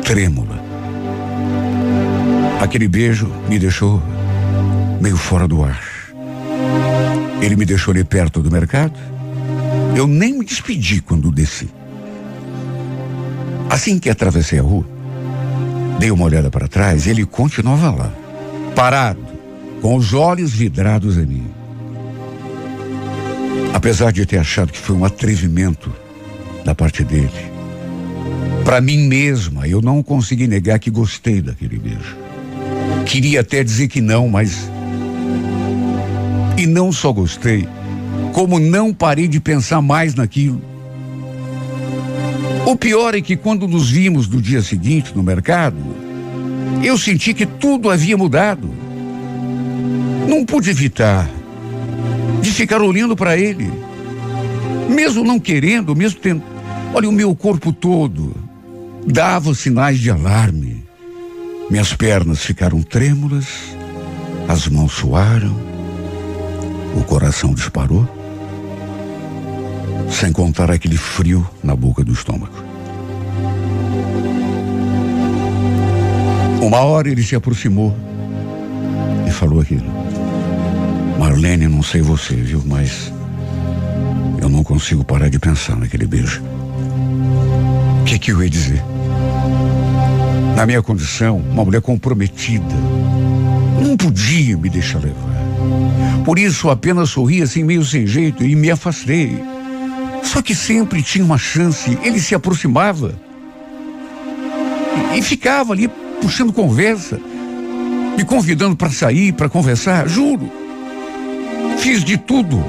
trêmula. 0.04 0.64
Aquele 2.62 2.88
beijo 2.88 3.28
me 3.50 3.60
deixou 3.60 4.02
meio 5.02 5.18
fora 5.18 5.48
do 5.48 5.64
ar. 5.64 5.82
Ele 7.42 7.56
me 7.56 7.66
deixou 7.66 7.92
ali 7.92 8.04
perto 8.04 8.42
do 8.42 8.50
mercado. 8.50 8.98
Eu 9.96 10.08
nem 10.08 10.34
me 10.34 10.46
despedi 10.46 11.02
quando 11.02 11.32
desci. 11.32 11.70
Assim 13.70 14.00
que 14.00 14.10
atravessei 14.10 14.60
a 14.60 14.62
rua, 14.62 14.86
Dei 16.00 16.12
uma 16.12 16.26
olhada 16.26 16.52
para 16.52 16.68
trás 16.68 17.06
e 17.06 17.10
ele 17.10 17.26
continuava 17.26 17.90
lá, 17.90 18.14
parado, 18.76 19.24
com 19.82 19.96
os 19.96 20.14
olhos 20.14 20.52
vidrados 20.52 21.18
em 21.18 21.26
mim. 21.26 21.48
Apesar 23.74 24.12
de 24.12 24.26
ter 24.26 24.38
achado 24.38 24.72
que 24.72 24.78
foi 24.78 24.96
um 24.96 25.06
atrevimento 25.06 25.94
da 26.66 26.76
parte 26.76 27.04
dele, 27.04 27.32
para 28.66 28.82
mim 28.82 29.08
mesma, 29.08 29.68
eu 29.68 29.80
não 29.80 30.02
consegui 30.02 30.48
negar 30.48 30.80
que 30.80 30.90
gostei 30.90 31.40
daquele 31.40 31.78
beijo. 31.78 32.18
Queria 33.06 33.42
até 33.42 33.64
dizer 33.64 33.88
que 33.88 34.02
não, 34.02 34.28
mas. 34.28 34.70
E 36.58 36.66
não 36.66 36.92
só 36.92 37.14
gostei, 37.14 37.70
como 38.34 38.60
não 38.60 38.92
parei 38.92 39.28
de 39.28 39.40
pensar 39.40 39.84
mais 39.84 40.16
naquilo. 40.16 40.60
O 42.66 42.76
pior 42.76 43.14
é 43.14 43.22
que 43.22 43.38
quando 43.38 43.68
nos 43.68 43.92
vimos 43.92 44.28
no 44.28 44.42
dia 44.42 44.64
seguinte 44.64 45.16
no 45.16 45.22
mercado, 45.22 45.78
Eu 46.84 46.98
senti 46.98 47.34
que 47.34 47.46
tudo 47.46 47.90
havia 47.90 48.18
mudado. 48.18 48.70
Não 50.28 50.44
pude 50.44 50.70
evitar 50.70 51.30
de 52.42 52.52
ficar 52.52 52.82
olhando 52.82 53.16
para 53.16 53.38
ele, 53.38 53.72
mesmo 54.90 55.24
não 55.24 55.40
querendo, 55.40 55.96
mesmo 55.96 56.20
tendo. 56.20 56.44
Olha, 56.94 57.08
o 57.08 57.12
meu 57.12 57.36
corpo 57.36 57.72
todo 57.72 58.45
dava 59.06 59.54
sinais 59.54 60.00
de 60.00 60.10
alarme. 60.10 60.84
Minhas 61.70 61.94
pernas 61.94 62.40
ficaram 62.40 62.82
trêmulas, 62.82 63.46
as 64.48 64.68
mãos 64.68 64.94
suaram, 64.94 65.56
o 66.96 67.04
coração 67.04 67.54
disparou, 67.54 68.08
sem 70.10 70.32
contar 70.32 70.70
aquele 70.70 70.98
frio 70.98 71.48
na 71.64 71.76
boca 71.76 72.04
do 72.04 72.14
estômago. 72.14 72.54
Uma 76.62 76.80
hora 76.80 77.10
ele 77.10 77.24
se 77.24 77.36
aproximou 77.36 77.96
e 79.28 79.32
falou 79.32 79.62
aquilo. 79.62 79.86
Marlene, 81.20 81.68
não 81.68 81.82
sei 81.82 82.02
você, 82.02 82.36
viu, 82.36 82.62
mas 82.66 83.12
eu 84.42 84.50
não 84.50 84.64
consigo 84.64 85.04
parar 85.04 85.30
de 85.30 85.40
pensar 85.40 85.76
naquele 85.76 86.06
beijo. 86.06 86.42
O 88.02 88.04
que, 88.06 88.20
que 88.20 88.32
eu 88.32 88.44
ia 88.44 88.50
dizer? 88.50 88.84
Na 90.56 90.66
minha 90.66 90.82
condição, 90.82 91.38
uma 91.38 91.66
mulher 91.66 91.82
comprometida, 91.82 92.64
não 93.82 93.98
podia 93.98 94.58
me 94.58 94.70
deixar 94.70 95.00
levar. 95.00 95.36
Por 96.24 96.40
isso 96.40 96.70
apenas 96.70 97.10
sorri 97.10 97.42
assim 97.42 97.64
meio 97.64 97.84
sem 97.84 98.08
jeito 98.08 98.44
e 98.44 98.56
me 98.56 98.72
afastei. 98.72 99.38
Só 100.24 100.42
que 100.42 100.56
sempre 100.56 101.04
tinha 101.04 101.24
uma 101.24 101.38
chance, 101.38 101.98
ele 102.02 102.20
se 102.20 102.34
aproximava 102.34 103.14
e, 105.14 105.20
e 105.20 105.22
ficava 105.22 105.74
ali 105.74 105.90
puxando 106.22 106.54
conversa, 106.54 107.20
me 108.18 108.24
convidando 108.24 108.76
para 108.76 108.90
sair, 108.90 109.34
para 109.34 109.50
conversar, 109.50 110.08
juro. 110.08 110.50
Fiz 111.78 112.04
de 112.04 112.18
tudo 112.18 112.64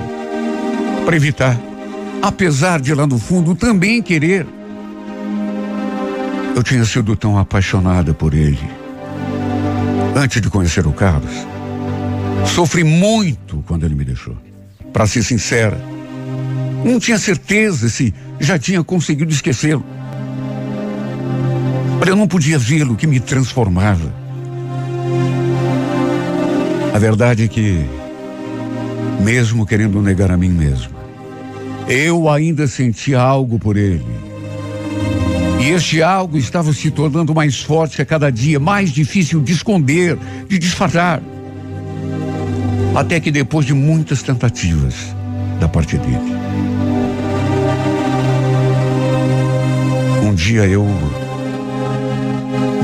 para 1.05 1.17
evitar, 1.17 1.57
apesar 2.21 2.81
de 2.81 2.93
lá 2.93 3.07
no 3.07 3.19
fundo 3.19 3.55
também 3.55 4.03
querer. 4.03 4.56
Eu 6.57 6.63
tinha 6.63 6.87
sido 6.87 7.15
tão 7.15 7.37
apaixonada 7.37 8.15
por 8.15 8.33
ele. 8.33 8.59
Antes 10.17 10.41
de 10.41 10.49
conhecer 10.49 10.87
o 10.87 10.93
Carlos, 10.93 11.31
sofri 12.47 12.83
muito 12.83 13.63
quando 13.67 13.85
ele 13.85 13.95
me 13.95 14.07
deixou. 14.07 14.35
Para 14.91 15.07
ser 15.07 15.23
sincera, 15.23 15.79
não 16.83 16.99
tinha 16.99 17.19
certeza 17.19 17.91
se 17.91 18.15
já 18.41 18.59
tinha 18.59 18.83
conseguido 18.83 19.31
esquecê-lo. 19.31 19.85
Olha, 22.01 22.09
eu 22.09 22.17
não 22.17 22.27
podia 22.27 22.59
vê-lo 22.59 22.97
que 22.97 23.07
me 23.07 23.21
transformava. 23.21 24.11
A 26.95 26.99
verdade 26.99 27.45
é 27.45 27.49
que, 27.49 27.85
mesmo 29.21 29.67
querendo 29.67 30.01
negar 30.01 30.31
a 30.31 30.39
mim 30.39 30.53
mesmo, 30.53 30.97
eu 31.87 32.31
ainda 32.31 32.67
sentia 32.67 33.21
algo 33.21 33.59
por 33.59 33.77
ele. 33.77 34.16
E 35.67 35.71
este 35.71 36.01
algo 36.01 36.39
estava 36.39 36.73
se 36.73 36.93
tornando 36.93 37.35
mais 37.35 37.61
forte 37.61 38.01
a 38.01 38.07
cada 38.07 38.31
dia, 38.31 38.61
mais 38.61 38.93
difícil 38.93 39.43
de 39.43 39.53
esconder, 39.53 40.17
de 40.47 40.61
disfarçar. 40.61 41.21
Até 42.95 43.19
que 43.19 43.33
depois 43.33 43.67
de 43.67 43.75
muitas 43.75 44.23
tentativas 44.23 44.95
da 45.59 45.69
parte 45.69 45.99
dele, 45.99 46.21
um 50.23 50.33
dia 50.37 50.65
eu 50.67 50.87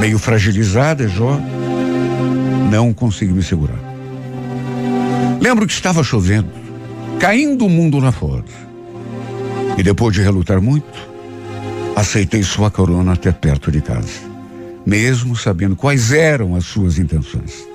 meio 0.01 0.19
fragilizada, 0.19 1.07
Jó, 1.07 1.41
não 2.69 2.93
consegui 2.93 3.33
me 3.33 3.45
segurar. 3.45 3.79
Lembro 5.41 5.69
que 5.69 5.73
estava 5.73 6.03
chovendo, 6.03 6.51
caindo 7.21 7.65
o 7.65 7.71
mundo 7.71 8.01
lá 8.01 8.11
fora. 8.11 8.43
E 9.79 9.85
depois 9.85 10.13
de 10.13 10.21
relutar 10.21 10.61
muito, 10.61 11.12
aceitei 11.97 12.43
sua 12.43 12.71
corona 12.71 13.13
até 13.13 13.33
perto 13.33 13.71
de 13.71 13.81
casa, 13.81 14.21
mesmo 14.85 15.37
sabendo 15.37 15.77
quais 15.77 16.13
eram 16.13 16.55
as 16.55 16.65
suas 16.65 16.99
intenções. 16.99 17.67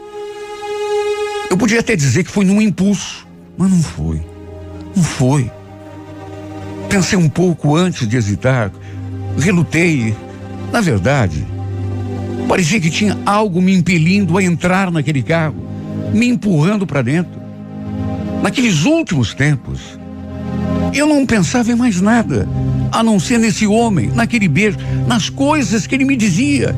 Eu 1.50 1.57
podia 1.57 1.79
até 1.79 1.95
dizer 1.95 2.24
que 2.24 2.31
foi 2.31 2.45
num 2.45 2.62
impulso, 2.62 3.27
mas 3.57 3.69
não 3.69 3.81
foi. 3.81 4.21
Não 4.95 5.03
foi. 5.03 5.51
Pensei 6.89 7.17
um 7.17 7.29
pouco 7.29 7.75
antes 7.75 8.07
de 8.07 8.17
hesitar, 8.17 8.71
relutei. 9.38 10.15
Na 10.71 10.81
verdade, 10.81 11.45
Parecia 12.47 12.79
que 12.79 12.89
tinha 12.89 13.17
algo 13.25 13.62
me 13.62 13.75
impelindo 13.75 14.38
a 14.38 14.43
entrar 14.43 14.89
naquele 14.89 15.21
carro, 15.21 15.55
me 16.13 16.27
empurrando 16.27 16.88
para 16.88 17.01
dentro. 17.01 17.41
Naqueles 18.41 18.86
últimos 18.86 19.33
tempos, 19.33 20.00
eu 20.93 21.05
não 21.05 21.25
pensava 21.25 21.71
em 21.71 21.75
mais 21.75 22.00
nada, 22.00 22.47
a 22.91 23.03
não 23.03 23.20
ser 23.20 23.38
nesse 23.38 23.67
homem, 23.67 24.12
naquele 24.13 24.48
beijo, 24.48 24.77
nas 25.08 25.29
coisas 25.29 25.86
que 25.88 25.96
ele 25.96 26.06
me 26.06 26.15
dizia. 26.15 26.75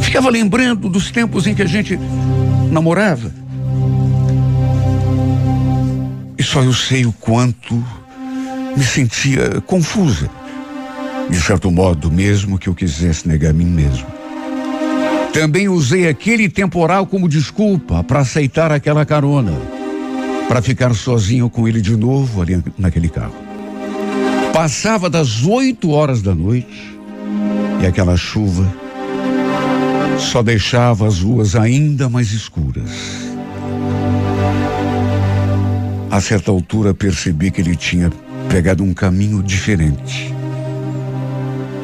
Ficava 0.00 0.30
lembrando 0.30 0.88
dos 0.88 1.10
tempos 1.10 1.46
em 1.46 1.54
que 1.54 1.62
a 1.62 1.66
gente 1.66 1.98
namorava. 2.70 3.32
E 6.38 6.42
só 6.42 6.62
eu 6.62 6.72
sei 6.72 7.04
o 7.04 7.12
quanto 7.12 7.74
me 8.76 8.84
sentia 8.84 9.60
confusa 9.66 10.30
de 11.30 11.40
certo 11.40 11.70
modo, 11.70 12.10
mesmo 12.10 12.58
que 12.58 12.68
eu 12.68 12.74
quisesse 12.74 13.26
negar 13.28 13.50
a 13.50 13.52
mim 13.52 13.66
mesmo. 13.66 14.06
Também 15.32 15.68
usei 15.68 16.08
aquele 16.08 16.48
temporal 16.48 17.06
como 17.06 17.28
desculpa 17.28 18.02
para 18.02 18.20
aceitar 18.20 18.72
aquela 18.72 19.06
carona, 19.06 19.52
para 20.48 20.60
ficar 20.60 20.92
sozinho 20.94 21.48
com 21.48 21.68
ele 21.68 21.80
de 21.80 21.96
novo 21.96 22.42
ali 22.42 22.62
naquele 22.76 23.08
carro. 23.08 23.49
Passava 24.52 25.08
das 25.08 25.44
oito 25.44 25.90
horas 25.90 26.20
da 26.22 26.34
noite 26.34 26.98
e 27.82 27.86
aquela 27.86 28.16
chuva 28.16 28.66
só 30.18 30.42
deixava 30.42 31.06
as 31.06 31.20
ruas 31.20 31.56
ainda 31.56 32.08
mais 32.08 32.32
escuras. 32.32 32.90
A 36.10 36.20
certa 36.20 36.50
altura 36.50 36.92
percebi 36.92 37.50
que 37.50 37.60
ele 37.60 37.76
tinha 37.76 38.10
pegado 38.48 38.82
um 38.82 38.92
caminho 38.92 39.42
diferente. 39.42 40.34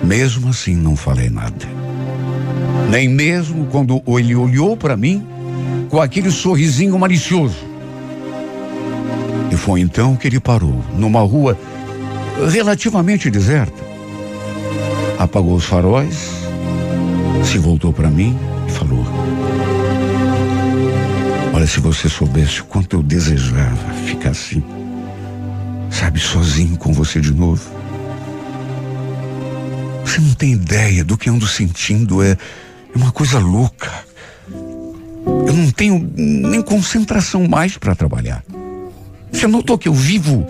Mesmo 0.03 0.51
assim, 0.51 0.75
não 0.75 0.97
falei 0.97 1.31
nada. 1.31 1.67
Nem 2.91 3.09
mesmo 3.09 3.67
quando 3.67 4.03
ele 4.19 4.35
olhou 4.35 4.77
para 4.77 4.97
mim 4.97 5.25
com 5.89 6.01
aquele 6.01 6.31
sorrisinho 6.31 6.99
malicioso. 6.99 7.65
E 9.51 9.57
foi 9.57 9.81
então 9.81 10.17
que 10.17 10.27
ele 10.27 10.41
parou, 10.41 10.85
numa 10.99 11.21
rua 11.21 11.57
relativamente 12.51 13.31
deserta. 13.31 13.85
Apagou 15.19 15.55
os 15.55 15.65
faróis, 15.65 16.31
se 17.45 17.59
voltou 17.59 17.93
para 17.93 18.11
mim 18.11 18.37
e 18.69 18.71
falou: 18.71 19.05
Olha, 21.55 21.67
se 21.67 21.81
você 21.81 22.09
soubesse 22.09 22.61
o 22.61 22.65
quanto 22.65 22.97
eu 22.97 23.03
desejava 23.03 23.93
ficar 24.05 24.31
assim, 24.31 24.63
sabe, 25.91 26.21
sozinho 26.21 26.77
com 26.77 26.93
você 26.93 27.21
de 27.21 27.33
novo. 27.33 27.63
Você 30.05 30.21
não 30.21 30.35
tem 30.35 30.53
ideia 30.53 31.05
do 31.05 31.17
que 31.17 31.29
ando 31.29 31.47
sentindo. 31.47 32.23
É, 32.23 32.33
é 32.33 32.39
uma 32.95 33.11
coisa 33.11 33.39
louca. 33.39 33.91
Eu 34.47 35.53
não 35.53 35.71
tenho 35.71 36.11
nem 36.17 36.63
concentração 36.63 37.47
mais 37.49 37.77
para 37.77 37.95
trabalhar. 37.95 38.45
Você 39.33 39.47
notou 39.47 39.77
que 39.77 39.89
eu 39.89 39.95
vivo 39.95 40.47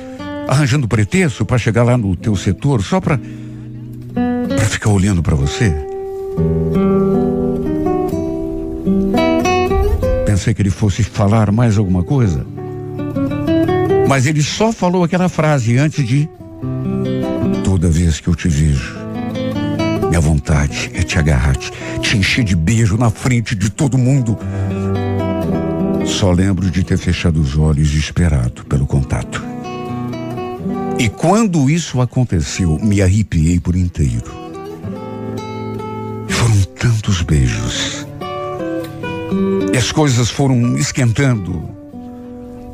arranjando 0.48 0.88
pretexto 0.88 1.44
para 1.44 1.58
chegar 1.58 1.82
lá 1.82 1.96
no 1.96 2.14
teu 2.16 2.36
setor 2.36 2.82
só 2.82 3.00
para 3.00 3.18
para 4.48 4.66
ficar 4.66 4.90
olhando 4.90 5.22
para 5.22 5.34
você? 5.34 5.74
Pensei 10.24 10.54
que 10.54 10.62
ele 10.62 10.70
fosse 10.70 11.02
falar 11.02 11.50
mais 11.50 11.78
alguma 11.78 12.02
coisa. 12.02 12.46
Mas 14.08 14.26
ele 14.26 14.42
só 14.42 14.72
falou 14.72 15.02
aquela 15.02 15.28
frase 15.28 15.76
antes 15.76 16.06
de 16.06 16.28
toda 17.64 17.88
vez 17.88 18.20
que 18.20 18.28
eu 18.28 18.34
te 18.34 18.48
vejo 18.48 19.06
minha 20.16 20.20
vontade 20.20 20.90
é 20.94 21.02
te 21.02 21.18
agarrar, 21.18 21.54
te, 21.56 21.70
te 22.00 22.16
encher 22.16 22.42
de 22.42 22.56
beijo 22.56 22.96
na 22.96 23.10
frente 23.10 23.54
de 23.54 23.68
todo 23.68 23.98
mundo. 23.98 24.38
Só 26.06 26.32
lembro 26.32 26.70
de 26.70 26.82
ter 26.82 26.96
fechado 26.96 27.38
os 27.38 27.54
olhos 27.58 27.92
e 27.92 27.98
esperado 27.98 28.64
pelo 28.64 28.86
contato. 28.86 29.45
E 30.98 31.08
quando 31.08 31.68
isso 31.68 32.00
aconteceu, 32.00 32.78
me 32.82 33.02
arrepiei 33.02 33.60
por 33.60 33.76
inteiro. 33.76 34.32
Foram 36.28 36.62
tantos 36.78 37.22
beijos. 37.22 38.06
E 39.72 39.76
as 39.76 39.92
coisas 39.92 40.30
foram 40.30 40.76
esquentando. 40.76 41.68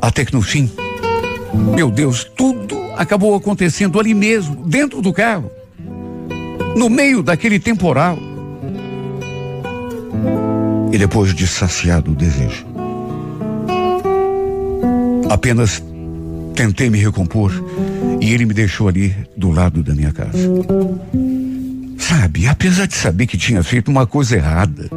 Até 0.01 0.23
que 0.25 0.33
no 0.33 0.41
fim, 0.41 0.71
meu 1.75 1.91
Deus, 1.91 2.23
tudo 2.23 2.77
acabou 2.95 3.35
acontecendo 3.35 3.99
ali 3.99 4.13
mesmo, 4.13 4.67
dentro 4.67 5.01
do 5.01 5.11
carro 5.11 5.51
no 6.75 6.89
meio 6.89 7.21
daquele 7.21 7.59
temporal. 7.59 8.17
E 10.91 10.97
depois 10.97 11.33
de 11.33 11.47
saciado 11.47 12.11
o 12.11 12.15
desejo, 12.15 12.65
apenas 15.29 15.83
tentei 16.53 16.89
me 16.89 16.97
recompor 16.97 17.51
e 18.21 18.31
ele 18.31 18.45
me 18.45 18.53
deixou 18.53 18.87
ali 18.87 19.15
do 19.35 19.51
lado 19.51 19.83
da 19.83 19.93
minha 19.93 20.11
casa. 20.11 20.37
Sabe, 21.97 22.47
apesar 22.47 22.85
de 22.85 22.95
saber 22.95 23.27
que 23.27 23.37
tinha 23.37 23.63
feito 23.63 23.89
uma 23.89 24.05
coisa 24.05 24.35
errada, 24.35 24.89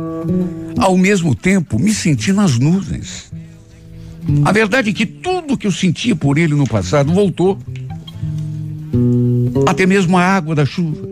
ao 0.78 0.96
mesmo 0.96 1.34
tempo 1.34 1.78
me 1.78 1.92
senti 1.92 2.32
nas 2.32 2.58
nuvens. 2.58 3.30
A 4.44 4.52
verdade 4.52 4.90
é 4.90 4.92
que 4.92 5.06
tudo 5.06 5.56
que 5.56 5.66
eu 5.66 5.72
sentia 5.72 6.16
por 6.16 6.36
ele 6.36 6.54
no 6.54 6.66
passado 6.66 7.12
voltou. 7.12 7.58
Até 9.68 9.86
mesmo 9.86 10.16
a 10.16 10.22
água 10.22 10.54
da 10.54 10.66
chuva. 10.66 11.06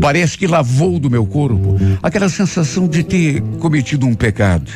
Parece 0.00 0.36
que 0.36 0.46
lavou 0.46 0.98
do 0.98 1.08
meu 1.08 1.24
corpo 1.24 1.76
aquela 2.02 2.28
sensação 2.28 2.88
de 2.88 3.04
ter 3.04 3.40
cometido 3.60 4.06
um 4.06 4.14
pecado. 4.14 4.70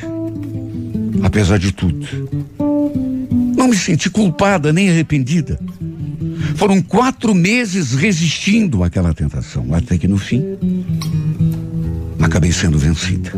Apesar 1.22 1.58
de 1.58 1.72
tudo, 1.72 2.06
não 3.88 3.94
me 3.94 3.96
senti 3.96 4.10
culpada 4.10 4.72
nem 4.72 4.90
arrependida. 4.90 5.58
Foram 6.56 6.82
quatro 6.82 7.34
meses 7.34 7.94
resistindo 7.94 8.84
àquela 8.84 9.14
tentação, 9.14 9.72
até 9.72 9.96
que 9.96 10.06
no 10.06 10.18
fim 10.18 10.44
acabei 12.20 12.52
sendo 12.52 12.78
vencida. 12.78 13.32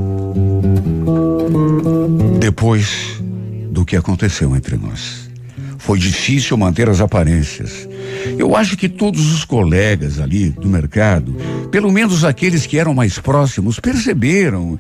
Depois 2.41 3.23
do 3.71 3.85
que 3.85 3.97
aconteceu 3.97 4.57
entre 4.57 4.77
nós, 4.77 5.31
foi 5.79 5.99
difícil 5.99 6.57
manter 6.57 6.89
as 6.89 7.01
aparências. 7.01 7.89
Eu 8.37 8.57
acho 8.57 8.77
que 8.77 8.89
todos 8.89 9.33
os 9.33 9.45
colegas 9.45 10.19
ali 10.19 10.51
do 10.51 10.69
mercado, 10.69 11.37
pelo 11.71 11.93
menos 11.93 12.25
aqueles 12.25 12.67
que 12.67 12.79
eram 12.79 12.93
mais 12.93 13.19
próximos, 13.19 13.79
perceberam 13.79 14.79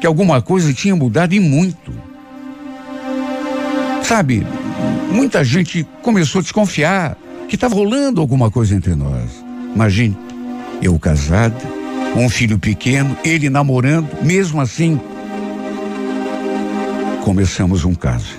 que 0.00 0.06
alguma 0.06 0.40
coisa 0.40 0.72
tinha 0.72 0.94
mudado 0.94 1.34
e 1.34 1.40
muito. 1.40 1.92
Sabe, 4.02 4.44
muita 5.12 5.44
gente 5.44 5.86
começou 6.02 6.40
a 6.40 6.42
desconfiar 6.42 7.16
que 7.48 7.54
estava 7.54 7.74
rolando 7.74 8.20
alguma 8.20 8.50
coisa 8.50 8.74
entre 8.74 8.94
nós. 8.94 9.44
Imagine, 9.74 10.16
eu 10.82 10.98
casada, 10.98 11.56
um 12.16 12.28
filho 12.28 12.58
pequeno, 12.58 13.16
ele 13.24 13.50
namorando, 13.50 14.08
mesmo 14.22 14.60
assim. 14.60 15.00
Começamos 17.24 17.84
um 17.84 17.94
caso. 17.94 18.38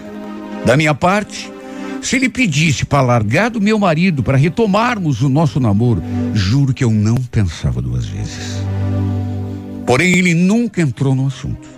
Da 0.65 0.75
minha 0.75 0.93
parte, 0.93 1.51
se 2.01 2.15
ele 2.15 2.29
pedisse 2.29 2.85
para 2.85 3.01
largar 3.01 3.49
do 3.49 3.61
meu 3.61 3.77
marido 3.77 4.23
para 4.23 4.37
retomarmos 4.37 5.21
o 5.21 5.29
nosso 5.29 5.59
namoro, 5.59 6.01
juro 6.33 6.73
que 6.73 6.83
eu 6.83 6.91
não 6.91 7.15
pensava 7.15 7.81
duas 7.81 8.05
vezes. 8.05 8.61
Porém, 9.85 10.13
ele 10.13 10.33
nunca 10.33 10.81
entrou 10.81 11.13
no 11.13 11.27
assunto. 11.27 11.69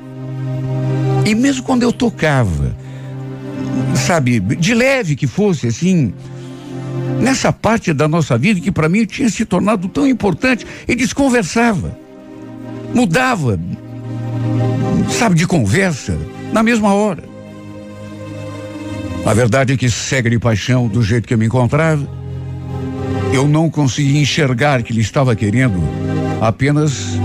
E 1.26 1.36
mesmo 1.36 1.64
quando 1.64 1.84
eu 1.84 1.92
tocava, 1.92 2.76
sabe, 3.96 4.40
de 4.40 4.74
leve 4.74 5.16
que 5.16 5.28
fosse, 5.28 5.68
assim, 5.68 6.14
nessa 7.20 7.52
parte 7.52 7.94
da 7.94 8.08
nossa 8.08 8.38
vida 8.38 8.60
que 8.60 8.72
para 8.72 8.90
mim 8.90 9.06
tinha 9.06 9.30
se 9.30 9.46
tornado 9.46 9.88
tão 9.88 10.08
importante, 10.08 10.66
ele 10.88 10.98
desconversava, 10.98 11.98
mudava, 12.94 13.60
sabe, 15.10 15.36
de 15.36 15.48
conversa, 15.48 16.18
na 16.52 16.62
mesma 16.62 16.94
hora. 16.94 17.24
A 19.26 19.34
verdade 19.34 19.74
é 19.74 19.78
que 19.78 19.90
cega 19.90 20.30
de 20.30 20.38
paixão 20.38 20.88
do 20.88 21.02
jeito 21.02 21.28
que 21.28 21.34
eu 21.34 21.38
me 21.38 21.46
encontrava, 21.46 22.06
eu 23.32 23.48
não 23.48 23.70
conseguia 23.70 24.22
enxergar 24.22 24.84
que 24.84 24.92
ele 24.92 25.02
estava 25.02 25.36
querendo 25.36 25.80
apenas 26.42 27.18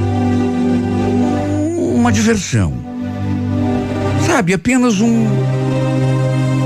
uma 1.76 2.12
diversão. 2.12 2.72
Sabe, 4.26 4.54
apenas 4.54 5.00
um 5.00 5.26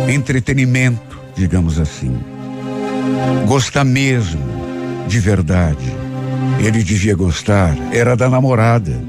entretenimento, 0.09 1.21
digamos 1.35 1.79
assim. 1.79 2.17
Gostar 3.47 3.85
mesmo, 3.85 4.41
de 5.09 5.19
verdade. 5.19 5.93
Ele 6.59 6.83
devia 6.83 7.15
gostar, 7.15 7.77
era 7.93 8.17
da 8.17 8.29
namorada. 8.29 9.01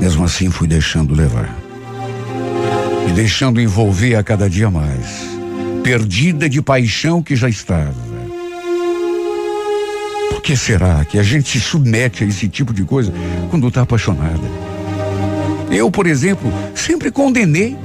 Mesmo 0.00 0.24
assim, 0.24 0.50
fui 0.50 0.66
deixando 0.66 1.14
levar. 1.14 1.54
E 3.08 3.12
deixando 3.12 3.60
envolver 3.60 4.16
a 4.16 4.22
cada 4.22 4.48
dia 4.48 4.70
mais. 4.70 5.28
Perdida 5.82 6.48
de 6.48 6.60
paixão 6.60 7.22
que 7.22 7.36
já 7.36 7.48
estava. 7.48 7.94
Por 10.30 10.42
que 10.42 10.56
será 10.56 11.04
que 11.04 11.18
a 11.18 11.22
gente 11.22 11.48
se 11.48 11.60
submete 11.60 12.24
a 12.24 12.26
esse 12.26 12.48
tipo 12.48 12.72
de 12.72 12.84
coisa 12.84 13.12
quando 13.50 13.68
está 13.68 13.82
apaixonada? 13.82 14.74
Eu, 15.70 15.90
por 15.90 16.06
exemplo, 16.06 16.52
sempre 16.74 17.10
condenei 17.10 17.76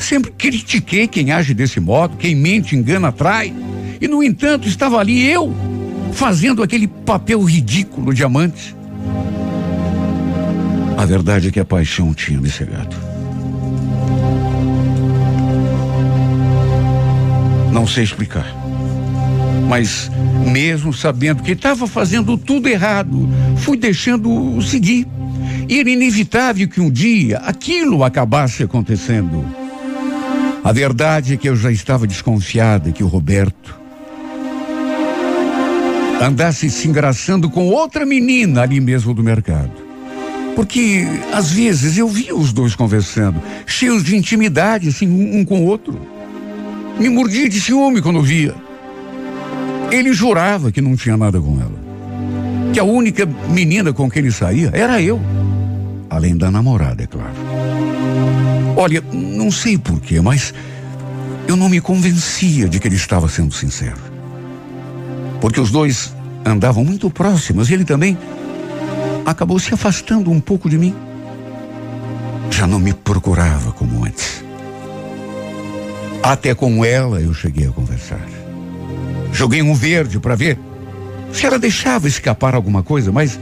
Sempre 0.00 0.32
critiquei 0.32 1.06
quem 1.06 1.30
age 1.30 1.52
desse 1.52 1.78
modo, 1.78 2.16
quem 2.16 2.34
mente, 2.34 2.74
engana, 2.74 3.12
trai. 3.12 3.52
E, 4.00 4.08
no 4.08 4.22
entanto, 4.22 4.66
estava 4.66 4.96
ali 4.96 5.30
eu, 5.30 5.54
fazendo 6.14 6.62
aquele 6.62 6.88
papel 6.88 7.44
ridículo 7.44 8.14
de 8.14 8.24
amante. 8.24 8.74
A 10.96 11.04
verdade 11.04 11.48
é 11.48 11.50
que 11.50 11.60
a 11.60 11.66
paixão 11.66 12.14
tinha 12.14 12.40
me 12.40 12.50
cegado. 12.50 12.96
Não 17.70 17.86
sei 17.86 18.02
explicar. 18.02 18.56
Mas, 19.68 20.10
mesmo 20.50 20.94
sabendo 20.94 21.42
que 21.42 21.52
estava 21.52 21.86
fazendo 21.86 22.38
tudo 22.38 22.68
errado, 22.68 23.28
fui 23.58 23.76
deixando 23.76 24.60
seguir. 24.62 25.06
Era 25.68 25.90
inevitável 25.90 26.66
que 26.66 26.80
um 26.80 26.90
dia 26.90 27.38
aquilo 27.38 28.02
acabasse 28.02 28.62
acontecendo. 28.62 29.59
A 30.62 30.72
verdade 30.72 31.34
é 31.34 31.36
que 31.36 31.48
eu 31.48 31.56
já 31.56 31.72
estava 31.72 32.06
desconfiada 32.06 32.92
que 32.92 33.02
o 33.02 33.06
Roberto 33.06 33.80
andasse 36.20 36.68
se 36.68 36.86
engraçando 36.86 37.48
com 37.48 37.68
outra 37.68 38.04
menina 38.04 38.62
ali 38.62 38.78
mesmo 38.78 39.14
do 39.14 39.22
mercado. 39.22 39.72
Porque, 40.54 41.06
às 41.32 41.52
vezes, 41.52 41.96
eu 41.96 42.08
via 42.08 42.34
os 42.34 42.52
dois 42.52 42.74
conversando, 42.74 43.40
cheios 43.64 44.04
de 44.04 44.16
intimidade, 44.16 44.88
assim, 44.88 45.08
um, 45.08 45.44
com 45.44 45.60
o 45.60 45.66
outro. 45.66 45.98
Me 46.98 47.08
mordia 47.08 47.48
de 47.48 47.58
ciúme 47.58 48.02
quando 48.02 48.20
via. 48.20 48.54
Ele 49.90 50.12
jurava 50.12 50.70
que 50.70 50.82
não 50.82 50.94
tinha 50.96 51.16
nada 51.16 51.40
com 51.40 51.58
ela. 51.58 51.80
Que 52.72 52.78
a 52.78 52.84
única 52.84 53.26
menina 53.48 53.92
com 53.92 54.10
quem 54.10 54.20
ele 54.20 54.32
saía 54.32 54.70
era 54.74 55.00
eu. 55.00 55.20
Além 56.10 56.36
da 56.36 56.50
namorada, 56.50 57.02
é 57.02 57.06
claro. 57.06 57.32
Olha, 58.80 59.04
não 59.12 59.50
sei 59.50 59.76
porquê, 59.76 60.22
mas 60.22 60.54
eu 61.46 61.54
não 61.54 61.68
me 61.68 61.82
convencia 61.82 62.66
de 62.66 62.80
que 62.80 62.88
ele 62.88 62.96
estava 62.96 63.28
sendo 63.28 63.52
sincero. 63.52 63.98
Porque 65.38 65.60
os 65.60 65.70
dois 65.70 66.14
andavam 66.46 66.82
muito 66.82 67.10
próximos 67.10 67.68
e 67.68 67.74
ele 67.74 67.84
também 67.84 68.16
acabou 69.26 69.58
se 69.58 69.74
afastando 69.74 70.30
um 70.30 70.40
pouco 70.40 70.70
de 70.70 70.78
mim. 70.78 70.94
Já 72.50 72.66
não 72.66 72.78
me 72.78 72.94
procurava 72.94 73.70
como 73.72 74.02
antes. 74.02 74.42
Até 76.22 76.54
com 76.54 76.82
ela 76.82 77.20
eu 77.20 77.34
cheguei 77.34 77.68
a 77.68 77.72
conversar. 77.72 78.26
Joguei 79.30 79.60
um 79.60 79.74
verde 79.74 80.18
para 80.18 80.34
ver 80.34 80.58
se 81.34 81.44
ela 81.44 81.58
deixava 81.58 82.08
escapar 82.08 82.54
alguma 82.54 82.82
coisa, 82.82 83.12
mas 83.12 83.38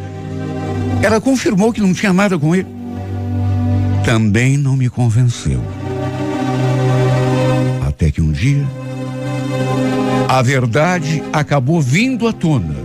ela 1.00 1.20
confirmou 1.20 1.72
que 1.72 1.80
não 1.80 1.94
tinha 1.94 2.12
nada 2.12 2.36
com 2.36 2.56
ele 2.56 2.77
também 4.04 4.56
não 4.56 4.76
me 4.76 4.88
convenceu. 4.88 5.62
Até 7.86 8.10
que 8.10 8.20
um 8.20 8.32
dia, 8.32 8.66
a 10.28 10.42
verdade 10.42 11.22
acabou 11.32 11.80
vindo 11.80 12.26
à 12.26 12.32
tona. 12.32 12.76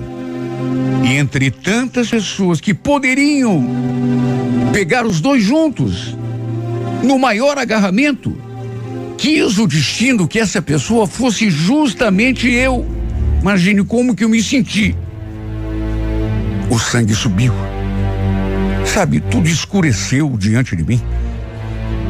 E 1.04 1.14
entre 1.14 1.52
tantas 1.52 2.10
pessoas 2.10 2.62
que 2.62 2.74
poderiam 2.74 3.64
pegar 4.72 5.06
os 5.06 5.20
dois 5.20 5.44
juntos, 5.44 6.16
no 7.04 7.20
maior 7.20 7.58
agarramento, 7.58 8.36
quis 9.18 9.58
o 9.58 9.68
destino 9.68 10.28
que 10.28 10.40
essa 10.40 10.62
pessoa 10.62 11.06
fosse 11.06 11.50
justamente 11.50 12.50
eu. 12.50 12.86
Imagine 13.42 13.84
como 13.84 14.16
que 14.16 14.24
eu 14.24 14.30
me 14.30 14.42
senti. 14.42 14.96
O 16.70 16.80
sangue 16.80 17.14
subiu. 17.14 17.54
Sabe, 18.94 19.20
tudo 19.20 19.48
escureceu 19.48 20.38
diante 20.38 20.76
de 20.76 20.84
mim. 20.84 21.02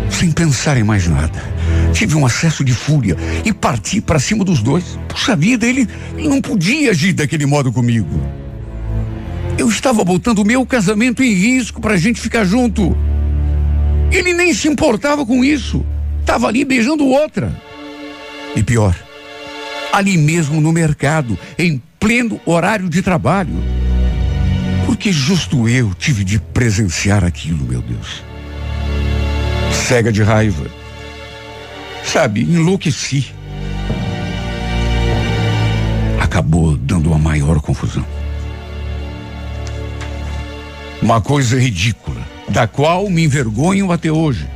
Sem 0.09 0.29
pensar 0.29 0.75
em 0.75 0.83
mais 0.83 1.07
nada. 1.07 1.41
Tive 1.93 2.13
um 2.15 2.25
acesso 2.25 2.61
de 2.61 2.73
fúria 2.73 3.15
e 3.45 3.53
parti 3.53 4.01
para 4.01 4.19
cima 4.19 4.43
dos 4.43 4.61
dois. 4.61 4.99
Puxa 5.07 5.33
vida, 5.33 5.65
ele, 5.65 5.87
não 6.17 6.41
podia 6.41 6.91
agir 6.91 7.13
daquele 7.13 7.45
modo 7.45 7.71
comigo. 7.71 8.21
Eu 9.57 9.69
estava 9.69 10.03
botando 10.03 10.39
o 10.39 10.45
meu 10.45 10.65
casamento 10.65 11.23
em 11.23 11.31
risco 11.33 11.79
para 11.79 11.93
a 11.93 11.97
gente 11.97 12.19
ficar 12.19 12.43
junto. 12.43 12.97
Ele 14.11 14.33
nem 14.33 14.53
se 14.53 14.67
importava 14.67 15.25
com 15.25 15.41
isso. 15.41 15.85
Estava 16.19 16.49
ali 16.49 16.65
beijando 16.65 17.05
outra. 17.05 17.57
E 18.57 18.61
pior, 18.61 18.93
ali 19.93 20.17
mesmo 20.17 20.59
no 20.59 20.73
mercado, 20.73 21.39
em 21.57 21.81
pleno 21.97 22.41
horário 22.45 22.89
de 22.89 23.01
trabalho. 23.01 23.82
Porque 24.93 25.11
justo 25.11 25.67
eu 25.67 25.91
tive 25.95 26.23
de 26.23 26.37
presenciar 26.37 27.23
aquilo, 27.23 27.65
meu 27.65 27.81
Deus. 27.81 28.23
cega 29.87 30.11
de 30.11 30.21
raiva. 30.21 30.67
Sabe, 32.03 32.41
enlouqueci. 32.43 33.25
Acabou 36.21 36.77
dando 36.77 37.07
uma 37.09 37.17
maior 37.17 37.59
confusão. 37.59 38.05
Uma 41.01 41.19
coisa 41.19 41.59
ridícula, 41.59 42.21
da 42.47 42.67
qual 42.67 43.09
me 43.09 43.23
envergonho 43.23 43.91
até 43.91 44.11
hoje. 44.11 44.47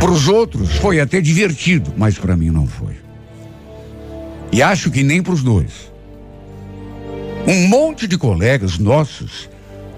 Para 0.00 0.10
os 0.10 0.26
outros 0.26 0.76
foi 0.76 1.00
até 1.00 1.20
divertido, 1.20 1.92
mas 1.98 2.16
para 2.16 2.34
mim 2.34 2.48
não 2.48 2.66
foi. 2.66 2.96
E 4.50 4.62
acho 4.62 4.90
que 4.90 5.02
nem 5.02 5.22
para 5.22 5.34
os 5.34 5.42
dois. 5.42 5.89
Um 7.46 7.68
monte 7.68 8.06
de 8.06 8.18
colegas 8.18 8.78
nossos 8.78 9.48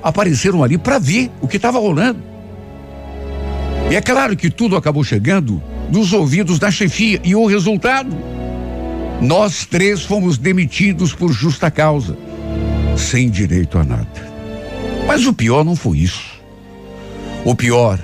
apareceram 0.02 0.62
ali 0.62 0.78
para 0.78 0.98
ver 0.98 1.30
o 1.40 1.48
que 1.48 1.56
estava 1.56 1.78
rolando. 1.78 2.22
E 3.90 3.96
é 3.96 4.00
claro 4.00 4.36
que 4.36 4.50
tudo 4.50 4.76
acabou 4.76 5.04
chegando 5.04 5.62
nos 5.90 6.12
ouvidos 6.12 6.58
da 6.58 6.70
chefia 6.70 7.20
e 7.22 7.34
o 7.34 7.46
resultado? 7.46 8.16
Nós 9.20 9.66
três 9.66 10.02
fomos 10.02 10.38
demitidos 10.38 11.12
por 11.12 11.32
justa 11.32 11.70
causa, 11.70 12.16
sem 12.96 13.30
direito 13.30 13.78
a 13.78 13.84
nada. 13.84 14.32
Mas 15.06 15.26
o 15.26 15.32
pior 15.32 15.64
não 15.64 15.76
foi 15.76 15.98
isso. 15.98 16.40
O 17.44 17.54
pior 17.54 17.98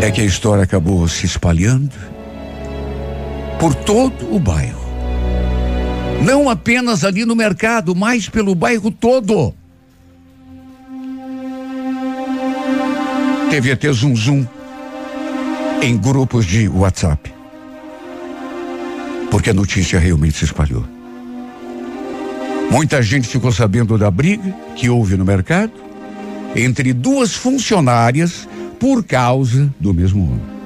é 0.00 0.10
que 0.10 0.20
a 0.20 0.24
história 0.24 0.64
acabou 0.64 1.06
se 1.08 1.26
espalhando 1.26 1.94
por 3.58 3.74
todo 3.74 4.34
o 4.34 4.38
bairro. 4.38 4.85
Não 6.26 6.50
apenas 6.50 7.04
ali 7.04 7.24
no 7.24 7.36
mercado, 7.36 7.94
mas 7.94 8.28
pelo 8.28 8.52
bairro 8.52 8.90
todo. 8.90 9.54
Teve 13.48 13.70
até 13.70 13.92
zum 13.92 14.16
zum 14.16 14.44
em 15.80 15.96
grupos 15.96 16.44
de 16.44 16.68
WhatsApp. 16.68 17.32
Porque 19.30 19.50
a 19.50 19.54
notícia 19.54 20.00
realmente 20.00 20.38
se 20.38 20.46
espalhou. 20.46 20.84
Muita 22.72 23.00
gente 23.00 23.28
ficou 23.28 23.52
sabendo 23.52 23.96
da 23.96 24.10
briga 24.10 24.52
que 24.74 24.90
houve 24.90 25.16
no 25.16 25.24
mercado 25.24 25.72
entre 26.56 26.92
duas 26.92 27.34
funcionárias 27.34 28.48
por 28.80 29.04
causa 29.04 29.72
do 29.78 29.94
mesmo 29.94 30.24
homem. 30.24 30.56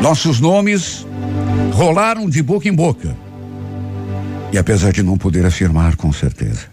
Nossos 0.00 0.40
nomes 0.40 1.06
rolaram 1.78 2.28
de 2.28 2.42
boca 2.42 2.68
em 2.68 2.72
boca. 2.72 3.16
E 4.52 4.58
apesar 4.58 4.90
de 4.90 5.00
não 5.00 5.16
poder 5.16 5.46
afirmar 5.46 5.94
com 5.94 6.12
certeza, 6.12 6.66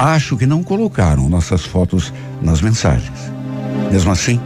acho 0.00 0.36
que 0.36 0.44
não 0.44 0.64
colocaram 0.64 1.28
nossas 1.28 1.64
fotos 1.64 2.12
nas 2.42 2.60
mensagens. 2.60 3.16
Mesmo 3.92 4.10
assim, 4.10 4.40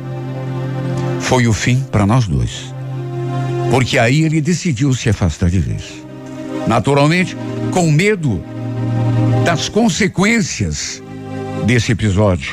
foi 1.18 1.46
o 1.46 1.52
fim 1.54 1.80
para 1.80 2.04
nós 2.04 2.28
dois. 2.28 2.74
Porque 3.70 3.98
aí 3.98 4.20
ele 4.20 4.38
decidiu 4.38 4.92
se 4.92 5.08
afastar 5.08 5.48
de 5.48 5.58
vez. 5.58 5.84
Naturalmente, 6.66 7.34
com 7.70 7.90
medo 7.90 8.44
das 9.46 9.70
consequências 9.70 11.02
desse 11.64 11.92
episódio. 11.92 12.52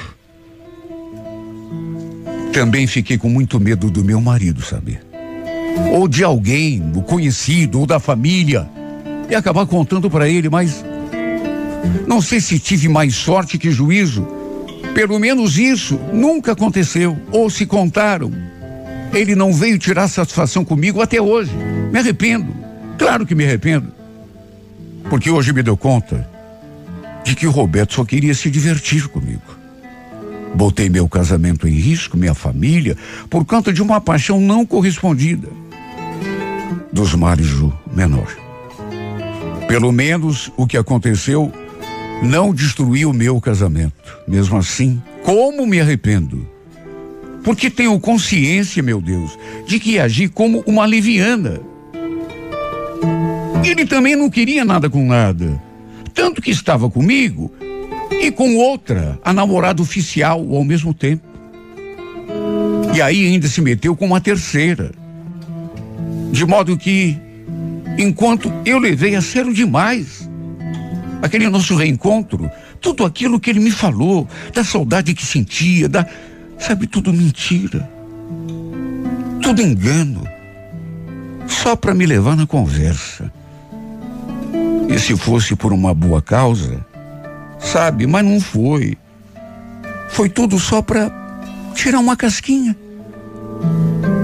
Também 2.54 2.88
fiquei 2.88 3.18
com 3.18 3.28
muito 3.28 3.60
medo 3.60 3.92
do 3.92 4.02
meu 4.02 4.22
marido, 4.22 4.62
sabe? 4.62 5.09
Ou 5.94 6.08
de 6.08 6.24
alguém, 6.24 6.80
do 6.80 7.02
conhecido 7.02 7.80
ou 7.80 7.86
da 7.86 8.00
família, 8.00 8.70
e 9.30 9.36
acabar 9.36 9.66
contando 9.66 10.10
para 10.10 10.28
ele, 10.28 10.50
mas 10.50 10.84
não 12.08 12.22
sei 12.22 12.40
se 12.40 12.60
tive 12.60 12.88
mais 12.88 13.16
sorte 13.16 13.58
que 13.58 13.72
juízo. 13.72 14.28
Pelo 14.94 15.20
menos 15.20 15.58
isso 15.58 16.00
nunca 16.12 16.54
aconteceu, 16.54 17.18
ou 17.32 17.50
se 17.50 17.66
contaram. 17.66 18.32
Ele 19.14 19.36
não 19.36 19.54
veio 19.54 19.78
tirar 19.78 20.08
satisfação 20.08 20.64
comigo 20.64 21.02
até 21.02 21.22
hoje. 21.22 21.52
Me 21.92 22.00
arrependo. 22.00 22.54
Claro 22.98 23.26
que 23.26 23.36
me 23.36 23.46
arrependo. 23.46 23.92
Porque 25.10 25.30
hoje 25.30 25.54
me 25.54 25.64
deu 25.64 25.78
conta 25.78 26.28
de 27.24 27.36
que 27.36 27.48
o 27.48 27.52
Roberto 27.52 27.94
só 27.94 28.06
queria 28.06 28.34
se 28.34 28.50
divertir 28.50 29.08
comigo. 29.08 29.42
Botei 30.54 30.90
meu 30.90 31.08
casamento 31.08 31.68
em 31.68 31.72
risco, 31.72 32.18
minha 32.18 32.34
família, 32.34 32.98
por 33.30 33.46
conta 33.46 33.72
de 33.72 33.82
uma 33.82 34.02
paixão 34.02 34.40
não 34.42 34.66
correspondida. 34.66 35.48
Dos 36.92 37.14
males 37.14 37.52
o 37.54 37.74
menor. 37.94 38.28
Pelo 39.68 39.92
menos 39.92 40.52
o 40.58 40.66
que 40.66 40.78
aconteceu 40.78 41.52
não 42.24 42.54
destruiu 42.54 43.12
o 43.12 43.14
meu 43.14 43.40
casamento. 43.40 44.18
Mesmo 44.28 44.58
assim, 44.58 45.02
como 45.24 45.66
me 45.66 45.80
arrependo? 45.80 46.48
Porque 47.44 47.70
tenho 47.70 48.00
consciência, 48.00 48.84
meu 48.84 49.00
Deus, 49.00 49.38
de 49.66 49.80
que 49.80 50.00
agi 50.00 50.28
como 50.28 50.64
uma 50.66 50.86
leviana. 50.86 51.62
Ele 53.64 53.86
também 53.86 54.16
não 54.16 54.30
queria 54.30 54.66
nada 54.66 54.90
com 54.90 55.06
nada. 55.06 55.62
Tanto 56.14 56.42
que 56.42 56.52
estava 56.52 56.90
comigo 56.90 57.52
e 58.12 58.32
com 58.32 58.58
outra, 58.58 59.20
a 59.24 59.32
namorada 59.32 59.82
oficial 59.82 60.40
ao 60.56 60.64
mesmo 60.64 60.94
tempo. 60.94 61.24
E 62.96 63.02
aí 63.02 63.26
ainda 63.26 63.48
se 63.48 63.62
meteu 63.62 63.96
com 63.96 64.06
uma 64.06 64.20
terceira. 64.20 64.92
De 66.32 66.46
modo 66.46 66.78
que, 66.78 67.18
enquanto 67.98 68.52
eu 68.66 68.78
levei 68.80 69.16
a 69.16 69.22
sério 69.22 69.54
demais 69.54 70.30
aquele 71.22 71.50
nosso 71.50 71.76
reencontro, 71.76 72.50
tudo 72.80 73.06
aquilo 73.06 73.40
que 73.40 73.50
ele 73.50 73.60
me 73.60 73.72
falou, 73.72 74.28
da 74.54 74.64
saudade 74.64 75.14
que 75.14 75.26
sentia, 75.26 75.90
da. 75.90 76.06
Sabe, 76.58 76.88
tudo 76.88 77.14
mentira. 77.14 77.90
Tudo 79.42 79.62
engano. 79.62 80.28
Só 81.48 81.76
para 81.76 81.94
me 81.94 82.06
levar 82.06 82.36
na 82.36 82.46
conversa. 82.46 83.32
E 84.90 84.98
se 85.00 85.16
fosse 85.16 85.56
por 85.56 85.72
uma 85.72 85.94
boa 85.94 86.22
causa, 86.22 86.86
sabe? 87.60 88.06
Mas 88.08 88.26
não 88.26 88.40
foi. 88.40 88.98
Foi 90.10 90.30
tudo 90.30 90.60
só 90.60 90.82
para 90.82 91.12
tirar 91.76 92.00
uma 92.00 92.16
casquinha. 92.18 92.76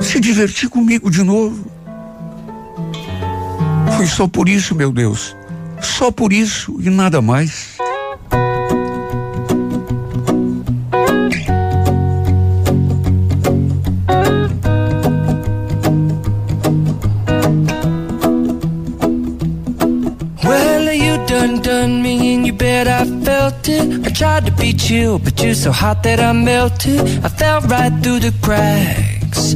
Se 0.02 0.20
divertir 0.20 0.70
comigo 0.70 1.10
de 1.10 1.24
novo. 1.24 1.75
Foi 3.96 4.08
só 4.08 4.28
por 4.28 4.50
isso, 4.50 4.76
meu 4.76 4.92
Deus. 4.92 5.36
Só 5.82 6.12
por 6.12 6.34
isso 6.34 6.78
e 6.82 6.90
nada 6.90 7.22
mais. 7.22 7.76
I 23.68 24.12
tried 24.12 24.46
to 24.46 24.52
be 24.52 24.72
chill, 24.78 25.18
but 25.18 25.42
you're 25.42 25.56
so 25.56 25.72
hot 25.72 26.04
that 26.04 26.20
I 26.20 26.32
melted. 26.34 27.00
I 27.24 27.30
fell 27.30 27.62
right 27.62 27.92
through 28.04 28.20
the 28.20 28.34
cracks. 28.42 29.56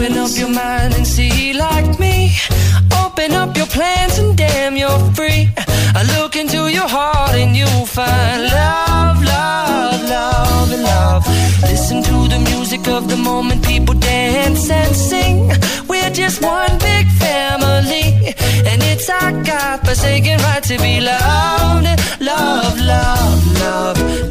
Open 0.00 0.16
up 0.16 0.30
your 0.34 0.48
mind 0.48 0.94
and 0.94 1.06
see 1.06 1.52
like 1.52 2.00
me. 2.00 2.32
Open 3.04 3.32
up 3.32 3.54
your 3.54 3.66
plans 3.66 4.16
and 4.16 4.34
damn, 4.34 4.74
you're 4.74 4.98
free. 5.12 5.52
I 5.94 6.02
look 6.16 6.36
into 6.36 6.68
your 6.68 6.88
heart 6.88 7.34
and 7.34 7.54
you'll 7.54 7.84
find 7.84 8.44
love, 8.44 9.22
love, 9.22 10.02
love, 10.08 10.70
love. 10.80 11.26
Listen 11.64 12.02
to 12.02 12.28
the 12.32 12.38
music 12.50 12.88
of 12.88 13.10
the 13.10 13.16
moment, 13.18 13.62
people 13.62 13.94
dance 13.94 14.70
and 14.70 14.96
sing. 14.96 15.50
We're 15.86 16.08
just 16.08 16.40
one 16.40 16.78
big 16.78 17.06
family, 17.20 18.32
and 18.70 18.82
it's 18.82 19.10
our 19.10 19.32
God-forsaken 19.44 20.38
right 20.38 20.62
to 20.62 20.78
be 20.78 21.00
loved, 21.02 21.88
love, 22.22 22.80
love, 22.80 23.60
love, 23.60 24.29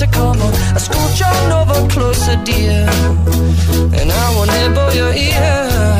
to 0.00 0.06
come 0.06 0.40
on? 0.40 0.52
I 0.74 0.78
scooch 0.78 1.20
on 1.22 1.52
over 1.52 1.88
closer, 1.92 2.36
dear, 2.44 2.88
and 3.98 4.10
I 4.10 4.26
will 4.34 4.46
nibble 4.46 4.92
your 4.94 5.12
ear. 5.12 5.99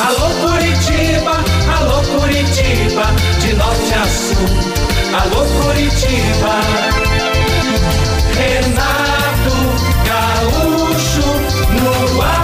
Alô 0.00 0.30
Curitiba, 0.40 1.34
alô 1.76 2.02
Curitiba, 2.02 3.06
de 3.40 3.52
norte 3.54 3.94
a 3.94 4.06
sul. 4.06 4.48
Alô 5.20 5.44
Curitiba, 5.62 6.60
Renato 8.36 9.56
Gaúcho 10.06 11.28
no 11.82 12.22
ar. 12.22 12.36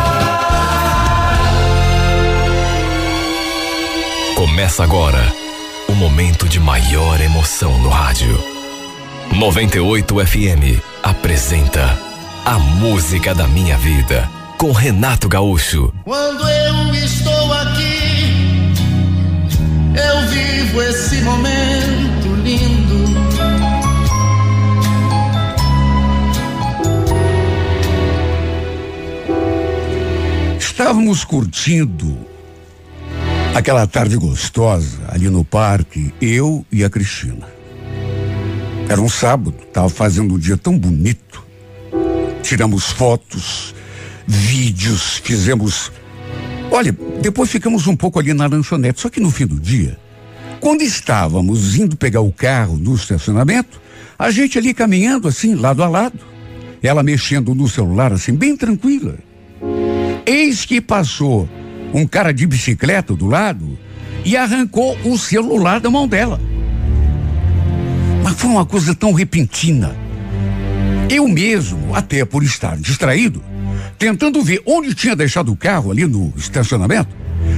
Começa 4.35 4.83
agora 4.85 5.33
o 5.88 5.93
momento 5.95 6.49
de 6.49 6.61
maior 6.61 7.21
emoção 7.21 7.79
no 7.79 7.88
rádio. 7.88 8.52
98 9.33 10.27
FM 10.27 10.79
apresenta 11.03 11.99
A 12.45 12.59
Música 12.59 13.35
da 13.35 13.49
Minha 13.49 13.79
Vida 13.79 14.29
com 14.59 14.73
Renato 14.73 15.27
Gaúcho. 15.27 15.92
Quando 16.05 16.47
eu 16.49 16.95
estou 16.95 17.53
aqui, 17.55 18.75
eu 19.97 20.29
vivo 20.29 20.83
esse 20.83 21.23
momento 21.23 22.35
lindo. 22.45 23.03
Estávamos 30.59 31.25
curtindo 31.25 32.18
aquela 33.55 33.87
tarde 33.87 34.16
gostosa 34.16 35.01
ali 35.09 35.31
no 35.31 35.42
parque, 35.42 36.12
eu 36.21 36.64
e 36.71 36.85
a 36.85 36.90
Cristina. 36.90 37.62
Era 38.92 39.00
um 39.00 39.09
sábado, 39.09 39.55
estava 39.66 39.88
fazendo 39.88 40.35
um 40.35 40.38
dia 40.38 40.55
tão 40.55 40.78
bonito. 40.78 41.42
Tiramos 42.42 42.92
fotos, 42.92 43.74
vídeos, 44.26 45.16
fizemos. 45.24 45.90
Olha, 46.70 46.94
depois 47.22 47.50
ficamos 47.50 47.87
um 47.87 47.96
pouco 47.96 48.18
ali 48.18 48.35
na 48.35 48.44
lanchonete, 48.44 49.00
só 49.00 49.09
que 49.09 49.18
no 49.18 49.31
fim 49.31 49.46
do 49.46 49.59
dia, 49.59 49.98
quando 50.61 50.83
estávamos 50.83 51.74
indo 51.74 51.96
pegar 51.96 52.20
o 52.20 52.31
carro 52.31 52.76
no 52.76 52.94
estacionamento, 52.94 53.81
a 54.18 54.31
gente 54.31 54.59
ali 54.59 54.74
caminhando 54.74 55.26
assim, 55.26 55.55
lado 55.55 55.83
a 55.83 55.88
lado, 55.88 56.20
ela 56.83 57.02
mexendo 57.02 57.55
no 57.55 57.66
celular 57.70 58.12
assim, 58.12 58.35
bem 58.35 58.55
tranquila. 58.55 59.16
Eis 60.26 60.66
que 60.66 60.83
passou 60.83 61.48
um 61.94 62.07
cara 62.07 62.31
de 62.31 62.46
bicicleta 62.46 63.14
do 63.14 63.26
lado 63.26 63.78
e 64.22 64.37
arrancou 64.37 64.98
o 65.02 65.16
celular 65.16 65.81
da 65.81 65.88
mão 65.88 66.07
dela. 66.07 66.38
Mas 68.33 68.40
foi 68.40 68.51
uma 68.51 68.64
coisa 68.64 68.95
tão 68.95 69.12
repentina. 69.12 69.95
Eu 71.11 71.29
mesmo, 71.29 71.95
até 71.95 72.25
por 72.25 72.42
estar 72.42 72.79
distraído, 72.79 73.45
tentando 73.99 74.42
ver 74.42 74.62
onde 74.64 74.95
tinha 74.95 75.14
deixado 75.14 75.53
o 75.53 75.57
carro 75.57 75.90
ali 75.90 76.07
no 76.07 76.33
estacionamento, 76.35 77.14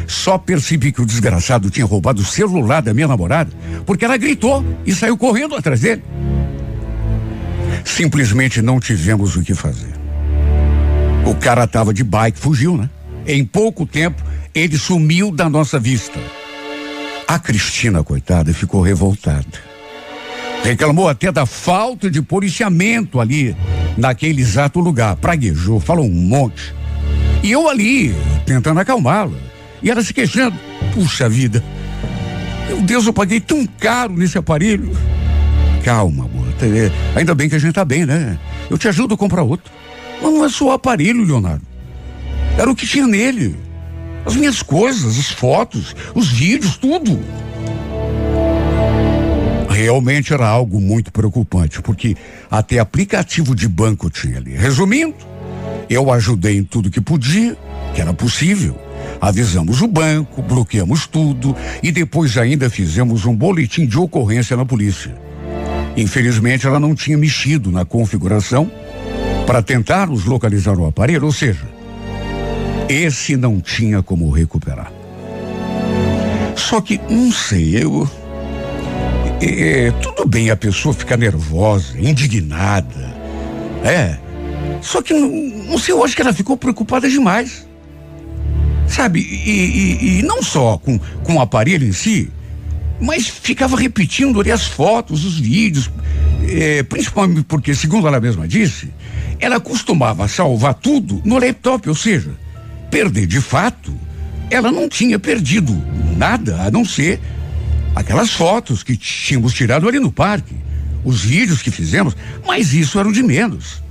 só 0.09 0.37
percebi 0.37 0.91
que 0.91 1.01
o 1.01 1.07
desgraçado 1.07 1.71
tinha 1.71 1.87
roubado 1.87 2.23
o 2.23 2.25
celular 2.25 2.83
da 2.83 2.93
minha 2.93 3.07
namorada, 3.07 3.53
porque 3.87 4.05
ela 4.05 4.17
gritou 4.17 4.67
e 4.85 4.93
saiu 4.93 5.17
correndo 5.17 5.55
atrás 5.55 5.81
dele. 5.81 6.03
Simplesmente 7.85 8.61
não 8.61 8.81
tivemos 8.81 9.37
o 9.37 9.43
que 9.43 9.55
fazer. 9.55 9.95
O 11.25 11.37
cara 11.37 11.69
tava 11.69 11.95
de 11.95 12.03
bike, 12.03 12.37
fugiu, 12.37 12.77
né? 12.77 12.91
Em 13.25 13.45
pouco 13.45 13.87
tempo, 13.87 14.21
ele 14.53 14.77
sumiu 14.77 15.31
da 15.31 15.49
nossa 15.49 15.79
vista. 15.79 16.19
A 17.29 17.39
Cristina, 17.39 18.03
coitada, 18.03 18.53
ficou 18.53 18.83
revoltada. 18.83 19.74
Reclamou 20.65 21.11
até 21.11 21.31
da 21.31 21.45
falta 21.45 22.11
de 22.11 22.23
policiamento 22.23 23.21
ali, 23.21 23.55
naquele 23.99 24.41
exato 24.41 24.81
lugar. 24.81 25.15
Praguejou, 25.17 25.79
falou 25.79 26.07
um 26.07 26.11
monte. 26.11 26.75
E 27.43 27.53
eu 27.53 27.69
ali, 27.69 28.15
tentando 28.47 28.81
acalmá-la. 28.81 29.37
E 29.83 29.91
ela 29.91 30.03
se 30.03 30.15
queixando. 30.15 30.59
Puxa 30.95 31.29
vida. 31.29 31.63
Meu 32.67 32.81
Deus, 32.81 33.05
eu 33.07 33.13
paguei 33.13 33.41
tão 33.41 33.67
caro 33.79 34.17
nesse 34.17 34.39
aparelho. 34.39 34.91
Calma, 35.85 36.25
amor. 36.25 36.47
Ainda 37.15 37.35
bem 37.35 37.47
que 37.51 37.57
a 37.57 37.59
gente 37.59 37.75
tá 37.75 37.85
bem, 37.85 38.07
né? 38.07 38.39
Eu 38.71 38.79
te 38.79 38.89
ajudo 38.89 39.13
a 39.13 39.19
comprar 39.19 39.43
outro. 39.43 39.71
Mas 40.23 40.33
não 40.33 40.45
é 40.47 40.49
só 40.49 40.69
o 40.69 40.73
aparelho, 40.73 41.25
Leonardo. 41.25 41.67
Era 42.57 42.71
o 42.71 42.75
que 42.75 42.87
tinha 42.87 43.07
nele. 43.07 43.55
As 44.25 44.35
minhas 44.35 44.63
coisas, 44.63 45.19
as 45.19 45.29
fotos, 45.29 45.95
os 46.15 46.29
vídeos, 46.29 46.79
tudo. 46.79 47.21
Realmente 49.85 50.33
era 50.33 50.49
algo 50.49 50.81
muito 50.81 51.13
preocupante, 51.13 51.83
porque 51.83 52.17
até 52.51 52.79
aplicativo 52.79 53.55
de 53.55 53.69
banco 53.69 54.09
tinha 54.09 54.39
ali. 54.39 54.57
Resumindo, 54.57 55.15
eu 55.91 56.11
ajudei 56.11 56.57
em 56.57 56.65
tudo 56.65 56.91
que 56.91 57.03
podia, 57.03 57.55
que 57.95 58.01
era 58.01 58.15
possível. 58.15 58.79
Avisamos 59.21 59.83
o 59.83 59.87
banco, 59.87 60.41
bloqueamos 60.41 61.07
tudo 61.07 61.55
e 61.83 61.93
depois 61.93 62.39
ainda 62.39 62.71
fizemos 62.71 63.27
um 63.27 63.37
boletim 63.37 63.85
de 63.85 63.99
ocorrência 63.99 64.57
na 64.57 64.65
polícia. 64.65 65.15
Infelizmente, 65.99 66.67
ela 66.67 66.81
não 66.81 66.95
tinha 66.95 67.19
mexido 67.19 67.71
na 67.71 67.85
configuração 67.85 68.73
para 69.47 69.61
tentarmos 69.61 70.25
localizar 70.25 70.79
o 70.79 70.87
aparelho, 70.87 71.27
ou 71.27 71.33
seja, 71.33 71.69
esse 72.89 73.37
não 73.37 73.61
tinha 73.61 74.03
como 74.03 74.31
recuperar. 74.31 74.91
Só 76.57 76.81
que, 76.81 76.99
não 77.11 77.31
sei, 77.31 77.85
eu. 77.85 78.09
É, 79.41 79.91
tudo 80.03 80.27
bem 80.27 80.51
a 80.51 80.57
pessoa 80.57 80.95
ficar 80.95 81.17
nervosa, 81.17 81.99
indignada. 81.99 83.15
É. 83.85 84.19
Só 84.81 85.03
que, 85.03 85.13
não, 85.13 85.29
não 85.29 85.79
sei, 85.79 85.95
eu 85.95 86.05
acho 86.05 86.15
que 86.15 86.23
ela 86.23 86.33
ficou 86.33 86.57
preocupada 86.57 87.09
demais. 87.09 87.67
Sabe? 88.87 89.21
E, 89.21 89.51
e, 89.51 90.19
e 90.19 90.23
não 90.23 90.43
só 90.43 90.79
com, 90.79 90.99
com 90.99 91.37
o 91.37 91.41
aparelho 91.41 91.87
em 91.87 91.93
si, 91.93 92.31
mas 93.01 93.29
ficava 93.29 93.77
repetindo 93.77 94.41
ali 94.41 94.51
as 94.51 94.67
fotos, 94.67 95.25
os 95.25 95.39
vídeos. 95.39 95.91
É, 96.49 96.83
principalmente 96.83 97.45
porque, 97.45 97.75
segundo 97.75 98.07
ela 98.07 98.21
mesma 98.21 98.47
disse, 98.47 98.91
ela 99.41 99.59
costumava 99.59 100.29
salvar 100.29 100.75
tudo 100.75 101.21
no 101.25 101.39
laptop, 101.39 101.89
ou 101.89 101.95
seja, 101.95 102.31
perder 102.91 103.27
de 103.27 103.41
fato 103.41 103.93
ela 104.51 104.71
não 104.71 104.89
tinha 104.89 105.19
perdido 105.19 105.75
nada 106.17 106.63
a 106.63 106.71
não 106.71 106.85
ser 106.85 107.21
aquelas 107.95 108.33
fotos 108.33 108.83
que 108.83 108.97
tínhamos 108.97 109.53
tirado 109.53 109.89
ali 109.89 109.99
no 109.99 110.11
parque, 110.11 110.55
os 111.05 111.23
vídeos 111.23 111.63
que 111.63 111.71
fizemos, 111.71 112.17
mas 112.47 112.73
isso 112.73 112.99
era 112.99 113.09
o 113.09 113.13
de 113.13 113.23
menos. 113.23 113.83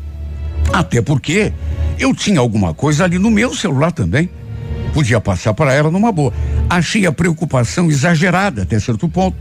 Até 0.72 1.02
porque 1.02 1.54
eu 2.00 2.14
tinha 2.14 2.40
alguma 2.40 2.74
coisa 2.74 3.04
ali 3.04 3.20
no 3.20 3.30
meu 3.30 3.54
celular 3.54 3.92
também. 3.92 4.30
Podia 4.94 5.20
passar 5.20 5.54
para 5.54 5.74
ela 5.74 5.90
numa 5.90 6.12
boa. 6.12 6.34
Achei 6.70 7.06
a 7.06 7.12
preocupação 7.12 7.90
exagerada 7.90 8.64
até 8.64 8.80
certo 8.80 9.10
ponto. 9.10 9.38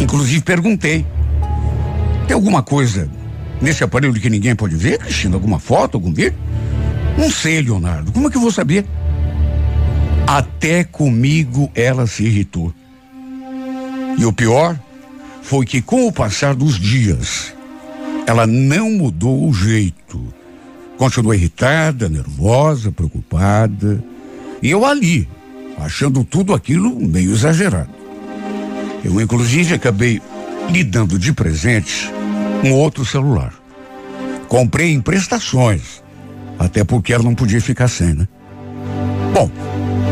Inclusive 0.00 0.42
perguntei: 0.42 1.06
tem 2.26 2.34
alguma 2.34 2.62
coisa 2.62 3.08
nesse 3.60 3.82
aparelho 3.84 4.14
que 4.14 4.30
ninguém 4.30 4.54
pode 4.54 4.76
ver, 4.76 4.98
Cristina? 4.98 5.36
Alguma 5.36 5.58
foto, 5.58 5.96
algum 5.96 6.12
vídeo? 6.12 6.38
Não 7.16 7.30
sei, 7.30 7.60
Leonardo. 7.62 8.12
Como 8.12 8.28
é 8.28 8.30
que 8.30 8.36
eu 8.36 8.40
vou 8.40 8.50
saber? 8.50 8.84
Até 10.26 10.84
comigo 10.84 11.70
ela 11.74 12.06
se 12.06 12.24
irritou. 12.24 12.72
E 14.16 14.24
o 14.24 14.32
pior 14.32 14.78
foi 15.42 15.66
que, 15.66 15.82
com 15.82 16.06
o 16.06 16.12
passar 16.12 16.54
dos 16.54 16.78
dias, 16.78 17.52
ela 18.26 18.46
não 18.46 18.90
mudou 18.90 19.48
o 19.48 19.52
jeito. 19.52 20.32
Continuou 20.96 21.34
irritada, 21.34 22.08
nervosa, 22.08 22.92
preocupada. 22.92 24.02
E 24.62 24.70
eu 24.70 24.84
ali, 24.86 25.28
achando 25.78 26.24
tudo 26.24 26.54
aquilo 26.54 26.94
meio 27.00 27.32
exagerado. 27.32 27.90
Eu, 29.04 29.20
inclusive, 29.20 29.74
acabei 29.74 30.22
lhe 30.70 30.84
dando 30.84 31.18
de 31.18 31.32
presente 31.32 32.10
um 32.64 32.72
outro 32.72 33.04
celular. 33.04 33.52
Comprei 34.48 34.92
em 34.92 35.00
prestações, 35.00 36.02
até 36.58 36.84
porque 36.84 37.12
ela 37.12 37.24
não 37.24 37.34
podia 37.34 37.60
ficar 37.60 37.88
sem, 37.88 38.14
né? 38.14 38.28
Bom, 39.34 39.50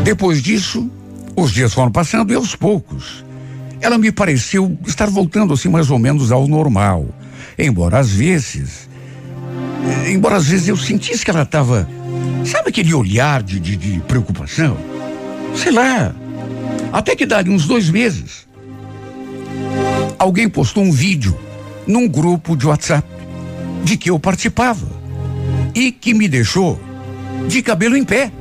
depois 0.03 0.41
disso, 0.41 0.91
os 1.35 1.51
dias 1.51 1.73
foram 1.73 1.91
passando 1.91 2.33
e 2.33 2.35
aos 2.35 2.55
poucos 2.55 3.23
ela 3.81 3.97
me 3.97 4.11
pareceu 4.11 4.77
estar 4.85 5.09
voltando 5.09 5.53
assim 5.53 5.67
mais 5.67 5.89
ou 5.89 5.97
menos 5.97 6.31
ao 6.31 6.47
normal. 6.47 7.07
Embora 7.57 7.99
às 7.99 8.11
vezes, 8.11 8.87
embora 10.07 10.35
às 10.35 10.47
vezes 10.47 10.67
eu 10.67 10.77
sentisse 10.77 11.25
que 11.25 11.31
ela 11.31 11.41
estava, 11.41 11.89
sabe 12.45 12.69
aquele 12.69 12.93
olhar 12.93 13.41
de, 13.41 13.59
de, 13.59 13.75
de, 13.75 13.99
preocupação? 14.01 14.77
Sei 15.55 15.71
lá, 15.71 16.13
até 16.93 17.15
que 17.15 17.25
dali 17.25 17.49
uns 17.49 17.65
dois 17.65 17.89
meses, 17.89 18.47
alguém 20.17 20.47
postou 20.47 20.83
um 20.83 20.91
vídeo 20.91 21.37
num 21.87 22.07
grupo 22.07 22.55
de 22.55 22.67
WhatsApp 22.67 23.07
de 23.83 23.97
que 23.97 24.11
eu 24.11 24.19
participava 24.19 24.87
e 25.73 25.91
que 25.91 26.13
me 26.13 26.27
deixou 26.27 26.79
de 27.47 27.61
cabelo 27.63 27.97
em 27.97 28.03
pé. 28.03 28.31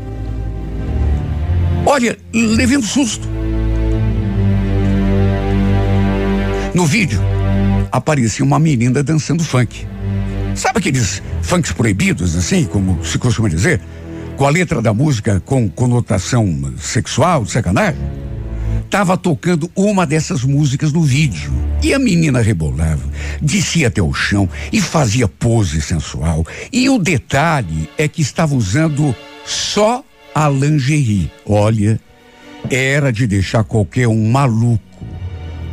Olha, 1.87 2.19
levei 2.33 2.77
um 2.77 2.83
susto. 2.83 3.27
No 6.73 6.87
vídeo, 6.87 7.21
aparecia 7.91 8.45
uma 8.45 8.59
menina 8.59 9.03
dançando 9.03 9.43
funk. 9.43 9.85
Sabe 10.55 10.79
aqueles 10.79 11.21
funks 11.43 11.73
proibidos, 11.73 12.37
assim, 12.37 12.65
como 12.65 13.05
se 13.05 13.19
costuma 13.19 13.49
dizer? 13.49 13.81
Com 14.37 14.47
a 14.47 14.51
letra 14.51 14.81
da 14.81 14.95
música 14.95 15.41
com 15.41 15.69
conotação 15.69 16.73
sexual, 16.79 17.45
sacanagem? 17.45 18.01
Tava 18.89 19.17
tocando 19.17 19.69
uma 19.75 20.07
dessas 20.07 20.45
músicas 20.45 20.93
no 20.93 21.03
vídeo. 21.03 21.53
E 21.83 21.93
a 21.93 21.99
menina 21.99 22.41
rebolava, 22.41 23.03
descia 23.43 23.89
até 23.89 24.01
o 24.01 24.13
chão 24.13 24.49
e 24.73 24.81
fazia 24.81 25.27
pose 25.27 25.81
sensual. 25.81 26.47
E 26.73 26.89
o 26.89 26.99
detalhe 26.99 27.89
é 27.99 28.07
que 28.07 28.23
estava 28.23 28.55
usando 28.55 29.15
só 29.45 30.05
a 30.33 30.49
lingerie. 30.49 31.33
Olha, 31.45 32.01
era 32.71 33.13
de 33.13 33.27
deixar 33.27 33.65
qualquer 33.65 34.07
um 34.07 34.31
maluco 34.31 34.90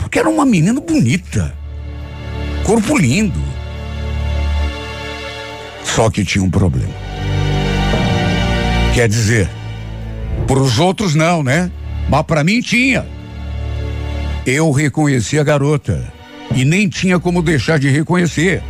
porque 0.08 0.20
era 0.20 0.30
uma 0.30 0.46
menina 0.46 0.80
bonita, 0.80 1.54
corpo 2.64 2.98
lindo. 2.98 3.44
Só 5.84 6.10
que 6.10 6.24
tinha 6.24 6.42
um 6.42 6.50
problema. 6.50 6.94
Quer 8.96 9.10
dizer, 9.10 9.50
para 10.48 10.60
os 10.60 10.80
outros 10.80 11.14
não, 11.14 11.44
né? 11.44 11.70
Mas 12.08 12.24
para 12.24 12.42
mim 12.42 12.62
tinha. 12.62 13.06
Eu 14.46 14.72
reconheci 14.72 15.38
a 15.38 15.44
garota 15.44 16.02
e 16.56 16.64
nem 16.64 16.88
tinha 16.88 17.20
como 17.20 17.42
deixar 17.42 17.78
de 17.78 17.90
reconhecer, 17.90 18.64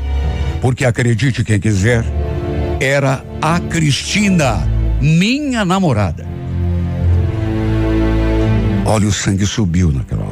porque 0.60 0.86
acredite 0.86 1.43
quem 1.43 1.60
quiser, 1.60 2.04
era 2.80 3.23
a 3.39 3.60
Cristina, 3.60 4.67
minha 5.00 5.63
namorada. 5.63 6.26
Olha, 8.88 9.08
o 9.08 9.13
sangue 9.13 9.45
subiu 9.45 9.91
naquela. 9.91 10.27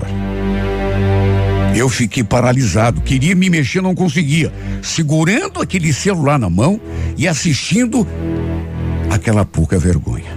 Eu 1.75 1.89
fiquei 1.89 2.23
paralisado, 2.23 3.01
queria 3.01 3.35
me 3.35 3.49
mexer, 3.49 3.81
não 3.81 3.93
conseguia. 3.93 4.51
Segurando 4.81 5.61
aquele 5.61 5.91
celular 5.91 6.39
na 6.39 6.49
mão 6.49 6.79
e 7.17 7.27
assistindo 7.27 8.07
aquela 9.09 9.43
pouca 9.43 9.77
vergonha. 9.77 10.31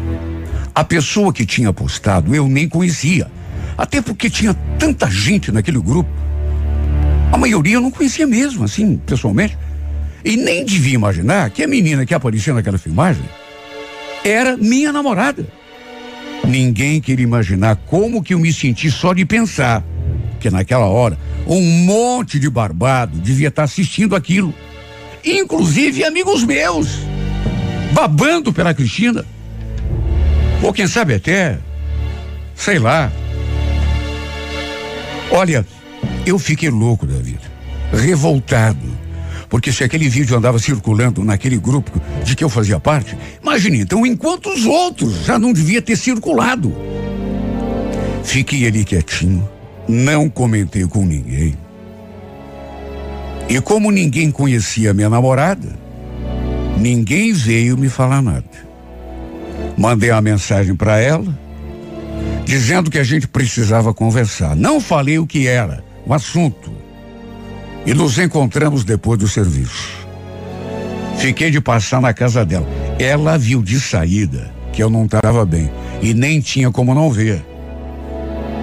A 0.74 0.82
pessoa 0.82 1.32
que 1.32 1.46
tinha 1.46 1.72
postado 1.72 2.34
eu 2.34 2.48
nem 2.48 2.68
conhecia, 2.68 3.30
até 3.76 4.02
porque 4.02 4.28
tinha 4.28 4.52
tanta 4.78 5.08
gente 5.08 5.52
naquele 5.52 5.78
grupo. 5.78 6.10
A 7.30 7.38
maioria 7.38 7.74
eu 7.76 7.80
não 7.80 7.90
conhecia 7.92 8.26
mesmo, 8.26 8.64
assim, 8.64 8.96
pessoalmente. 8.96 9.56
E 10.24 10.36
nem 10.36 10.64
devia 10.64 10.94
imaginar 10.94 11.50
que 11.50 11.62
a 11.62 11.68
menina 11.68 12.04
que 12.04 12.14
aparecia 12.14 12.52
naquela 12.52 12.78
filmagem 12.78 13.22
era 14.24 14.56
minha 14.56 14.92
namorada. 14.92 15.46
Ninguém 16.44 17.00
queria 17.00 17.22
imaginar 17.22 17.76
como 17.86 18.22
que 18.22 18.34
eu 18.34 18.40
me 18.40 18.52
senti 18.52 18.90
só 18.90 19.12
de 19.12 19.24
pensar 19.24 19.84
que 20.38 20.50
naquela 20.50 20.86
hora 20.86 21.18
um 21.48 21.62
monte 21.62 22.38
de 22.38 22.50
barbado 22.50 23.18
devia 23.18 23.48
estar 23.48 23.64
assistindo 23.64 24.14
aquilo. 24.14 24.54
Inclusive 25.24 26.04
amigos 26.04 26.44
meus, 26.44 26.88
babando 27.92 28.52
pela 28.52 28.74
Cristina. 28.74 29.24
Ou 30.62 30.72
quem 30.72 30.86
sabe 30.86 31.14
até, 31.14 31.58
sei 32.54 32.78
lá. 32.78 33.10
Olha, 35.30 35.66
eu 36.26 36.38
fiquei 36.38 36.68
louco 36.68 37.06
da 37.06 37.16
vida, 37.16 37.42
revoltado. 37.92 38.98
Porque 39.48 39.72
se 39.72 39.82
aquele 39.82 40.08
vídeo 40.08 40.36
andava 40.36 40.58
circulando 40.58 41.24
naquele 41.24 41.56
grupo 41.56 41.98
de 42.22 42.36
que 42.36 42.44
eu 42.44 42.50
fazia 42.50 42.78
parte, 42.78 43.16
imagine 43.42 43.80
então 43.80 44.04
enquanto 44.04 44.50
os 44.50 44.66
outros 44.66 45.24
já 45.24 45.38
não 45.38 45.54
devia 45.54 45.80
ter 45.80 45.96
circulado. 45.96 46.74
Fiquei 48.22 48.66
ali 48.66 48.84
quietinho, 48.84 49.48
não 49.88 50.28
comentei 50.28 50.86
com 50.86 51.04
ninguém. 51.04 51.56
E 53.48 53.60
como 53.60 53.90
ninguém 53.90 54.30
conhecia 54.30 54.92
minha 54.92 55.08
namorada, 55.08 55.74
ninguém 56.76 57.32
veio 57.32 57.78
me 57.78 57.88
falar 57.88 58.20
nada. 58.20 58.68
Mandei 59.76 60.10
uma 60.10 60.20
mensagem 60.20 60.74
para 60.74 60.98
ela, 60.98 61.26
dizendo 62.44 62.90
que 62.90 62.98
a 62.98 63.04
gente 63.04 63.26
precisava 63.26 63.94
conversar. 63.94 64.54
Não 64.54 64.80
falei 64.80 65.18
o 65.18 65.26
que 65.26 65.46
era, 65.46 65.82
o 66.04 66.12
assunto. 66.12 66.70
E 67.86 67.94
nos 67.94 68.18
encontramos 68.18 68.84
depois 68.84 69.18
do 69.18 69.26
serviço. 69.26 70.06
Fiquei 71.16 71.50
de 71.50 71.60
passar 71.60 72.02
na 72.02 72.12
casa 72.12 72.44
dela. 72.44 72.68
Ela 72.98 73.38
viu 73.38 73.62
de 73.62 73.80
saída 73.80 74.52
que 74.72 74.82
eu 74.82 74.90
não 74.90 75.06
estava 75.06 75.46
bem 75.46 75.70
e 76.02 76.12
nem 76.12 76.40
tinha 76.40 76.70
como 76.70 76.94
não 76.94 77.10
ver 77.10 77.42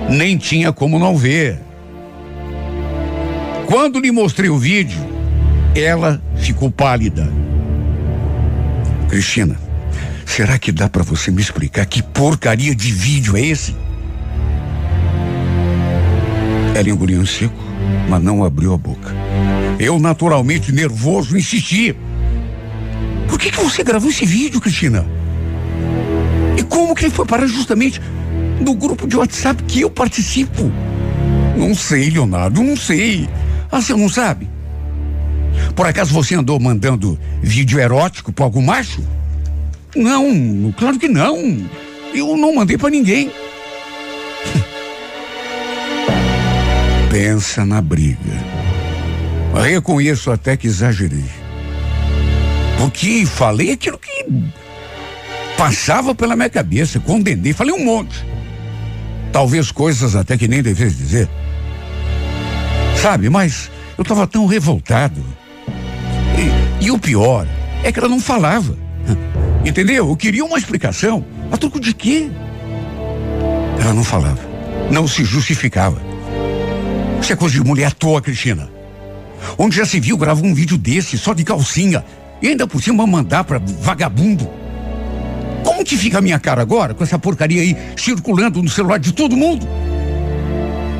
nem 0.10 0.38
tinha 0.38 0.72
como 0.72 1.00
não 1.00 1.18
ver. 1.18 1.60
Quando 3.68 4.00
lhe 4.00 4.12
mostrei 4.12 4.50
o 4.50 4.58
vídeo, 4.58 5.00
ela 5.76 6.22
ficou 6.38 6.70
pálida. 6.70 7.32
Cristina, 9.10 9.58
será 10.26 10.58
que 10.58 10.72
dá 10.72 10.88
para 10.88 11.04
você 11.04 11.32
me 11.32 11.42
explicar 11.42 11.86
que 11.86 12.02
porcaria 12.02 12.76
de 12.76 12.92
vídeo 12.92 13.36
é 13.36 13.42
esse? 13.42 13.76
Ela 16.76 16.90
engoliu 16.90 17.22
um 17.22 17.26
seco, 17.26 17.56
mas 18.10 18.22
não 18.22 18.44
abriu 18.44 18.74
a 18.74 18.78
boca. 18.78 19.14
Eu, 19.80 20.00
naturalmente 20.00 20.72
nervoso, 20.72 21.38
insisti. 21.38 21.96
Por 23.28 23.40
que, 23.40 23.52
que 23.52 23.60
você 23.60 23.84
gravou 23.84 24.10
esse 24.10 24.26
vídeo, 24.26 24.62
Cristina? 24.62 25.06
E 26.58 26.64
como 26.64 26.96
que 26.96 27.06
ele 27.06 27.14
foi 27.14 27.26
parar 27.26 27.48
justamente 27.48 28.02
do 28.62 28.74
grupo 28.74 29.08
de 29.08 29.18
WhatsApp 29.18 29.62
que 29.64 29.82
eu 29.82 29.90
participo. 29.90 30.72
Não 31.58 31.74
sei, 31.74 32.10
Leonardo, 32.10 32.64
não 32.64 32.76
sei. 32.76 33.28
Ah, 33.72 33.82
você 33.82 33.94
não 33.94 34.10
sabe? 34.10 34.48
Por 35.76 35.86
acaso 35.86 36.14
você 36.14 36.36
andou 36.36 36.60
mandando 36.60 37.20
vídeo 37.42 37.80
erótico 37.80 38.32
para 38.32 38.46
algum 38.46 38.62
macho? 38.62 39.04
Não, 39.96 40.74
claro 40.78 41.00
que 41.00 41.08
não. 41.08 41.58
Eu 42.14 42.38
não 42.38 42.56
mandei 42.56 42.78
para 42.78 42.90
ninguém. 42.90 43.32
Pensa 47.10 47.66
na 47.66 47.82
briga. 47.82 48.56
Reconheço 49.54 50.32
até 50.32 50.58
que 50.58 50.68
exagerei. 50.68 51.24
Porque 52.78 53.26
falei 53.26 53.72
aquilo 53.72 53.98
que 53.98 54.26
Passava 55.58 56.14
pela 56.14 56.36
minha 56.36 56.50
cabeça, 56.50 57.00
condenei, 57.00 57.54
falei 57.54 57.74
um 57.74 57.84
monte. 57.84 58.26
Talvez 59.36 59.70
coisas 59.70 60.16
até 60.16 60.38
que 60.38 60.48
nem 60.48 60.64
devesse 60.64 60.96
dizer. 60.96 61.30
Sabe, 62.96 63.30
mas 63.30 63.70
eu 63.98 64.02
estava 64.02 64.26
tão 64.26 64.46
revoltado. 64.46 65.22
E, 66.80 66.86
e 66.86 66.90
o 66.90 66.98
pior 66.98 67.46
é 67.84 67.92
que 67.92 68.00
ela 68.00 68.08
não 68.08 68.22
falava. 68.22 68.78
Entendeu? 69.66 70.08
Eu 70.08 70.16
queria 70.16 70.46
uma 70.46 70.58
explicação. 70.58 71.26
A 71.52 71.58
troco 71.58 71.82
de 71.82 71.94
quê? 71.94 72.30
Ela 73.78 73.94
não 73.94 74.06
falava. 74.06 74.40
Não 74.90 75.06
se 75.06 75.26
justificava. 75.26 76.02
Isso 77.22 77.34
é 77.34 77.36
coisa 77.36 77.56
de 77.56 77.62
mulher 77.68 77.88
à 77.88 77.92
toa, 77.92 78.22
Cristina. 78.22 78.70
Onde 79.58 79.76
já 79.76 79.86
se 79.86 80.00
viu 80.00 80.18
gravar 80.18 80.48
um 80.48 80.54
vídeo 80.54 80.78
desse, 80.78 81.18
só 81.18 81.34
de 81.34 81.44
calcinha, 81.44 82.06
e 82.42 82.48
ainda 82.48 82.66
por 82.66 82.82
cima 82.82 83.06
mandar 83.06 83.44
pra 83.44 83.60
vagabundo. 83.82 84.50
Que 85.86 85.96
fica 85.96 86.18
a 86.18 86.22
minha 86.22 86.40
cara 86.40 86.64
agora, 86.64 86.96
com 86.96 87.04
essa 87.04 87.20
porcaria 87.20 87.62
aí 87.62 87.78
circulando 87.96 88.62
no 88.62 88.68
celular 88.68 88.98
de 88.98 89.14
todo 89.14 89.38
mundo? 89.38 89.68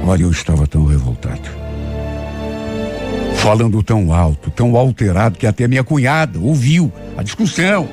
Olha, 0.06 0.22
eu 0.22 0.30
estava 0.30 0.68
tão 0.68 0.86
revoltado. 0.86 1.50
Falando 3.38 3.82
tão 3.82 4.14
alto, 4.14 4.52
tão 4.52 4.76
alterado, 4.76 5.40
que 5.40 5.48
até 5.48 5.68
minha 5.68 5.84
cunhada 5.84 6.40
ouviu 6.40 6.94
a 7.18 7.24
discussão 7.24 7.90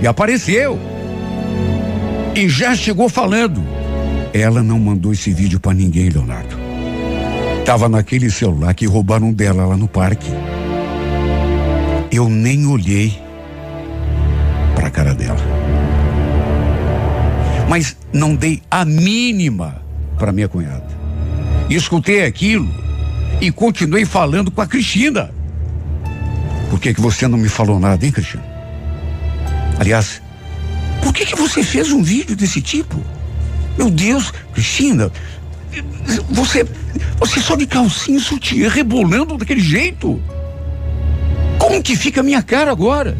e 0.00 0.06
apareceu. 0.06 0.78
E 2.34 2.48
já 2.48 2.74
chegou 2.74 3.10
falando. 3.10 3.62
Ela 4.32 4.62
não 4.62 4.78
mandou 4.78 5.12
esse 5.12 5.34
vídeo 5.34 5.60
para 5.60 5.74
ninguém, 5.74 6.08
Leonardo. 6.08 6.56
Tava 7.66 7.86
naquele 7.86 8.30
celular 8.30 8.72
que 8.72 8.86
roubaram 8.86 9.30
dela 9.30 9.66
lá 9.66 9.76
no 9.76 9.86
parque. 9.86 10.30
Eu 12.10 12.28
nem 12.30 12.66
olhei 12.66 13.18
para 14.74 14.86
a 14.86 14.90
cara 14.90 15.14
dela. 15.14 15.99
Mas 17.70 17.96
não 18.12 18.34
dei 18.34 18.60
a 18.68 18.84
mínima 18.84 19.80
para 20.18 20.32
minha 20.32 20.48
cunhada. 20.48 20.88
Escutei 21.70 22.24
aquilo 22.24 22.68
e 23.40 23.52
continuei 23.52 24.04
falando 24.04 24.50
com 24.50 24.60
a 24.60 24.66
Cristina. 24.66 25.30
Por 26.68 26.80
que 26.80 26.92
que 26.92 27.00
você 27.00 27.28
não 27.28 27.38
me 27.38 27.48
falou 27.48 27.78
nada, 27.78 28.04
hein, 28.04 28.10
Cristina? 28.10 28.42
Aliás, 29.78 30.20
por 31.00 31.14
que 31.14 31.24
que 31.24 31.36
você 31.36 31.62
fez 31.62 31.92
um 31.92 32.02
vídeo 32.02 32.34
desse 32.34 32.60
tipo? 32.60 33.00
Meu 33.78 33.88
Deus, 33.88 34.32
Cristina, 34.52 35.08
você, 36.28 36.66
você 37.20 37.38
só 37.38 37.54
de 37.54 37.68
calcinha 37.68 38.18
sutiã 38.18 38.68
rebolando 38.68 39.38
daquele 39.38 39.60
jeito? 39.60 40.20
Como 41.56 41.80
que 41.80 41.94
fica 41.94 42.18
a 42.20 42.24
minha 42.24 42.42
cara 42.42 42.72
agora? 42.72 43.16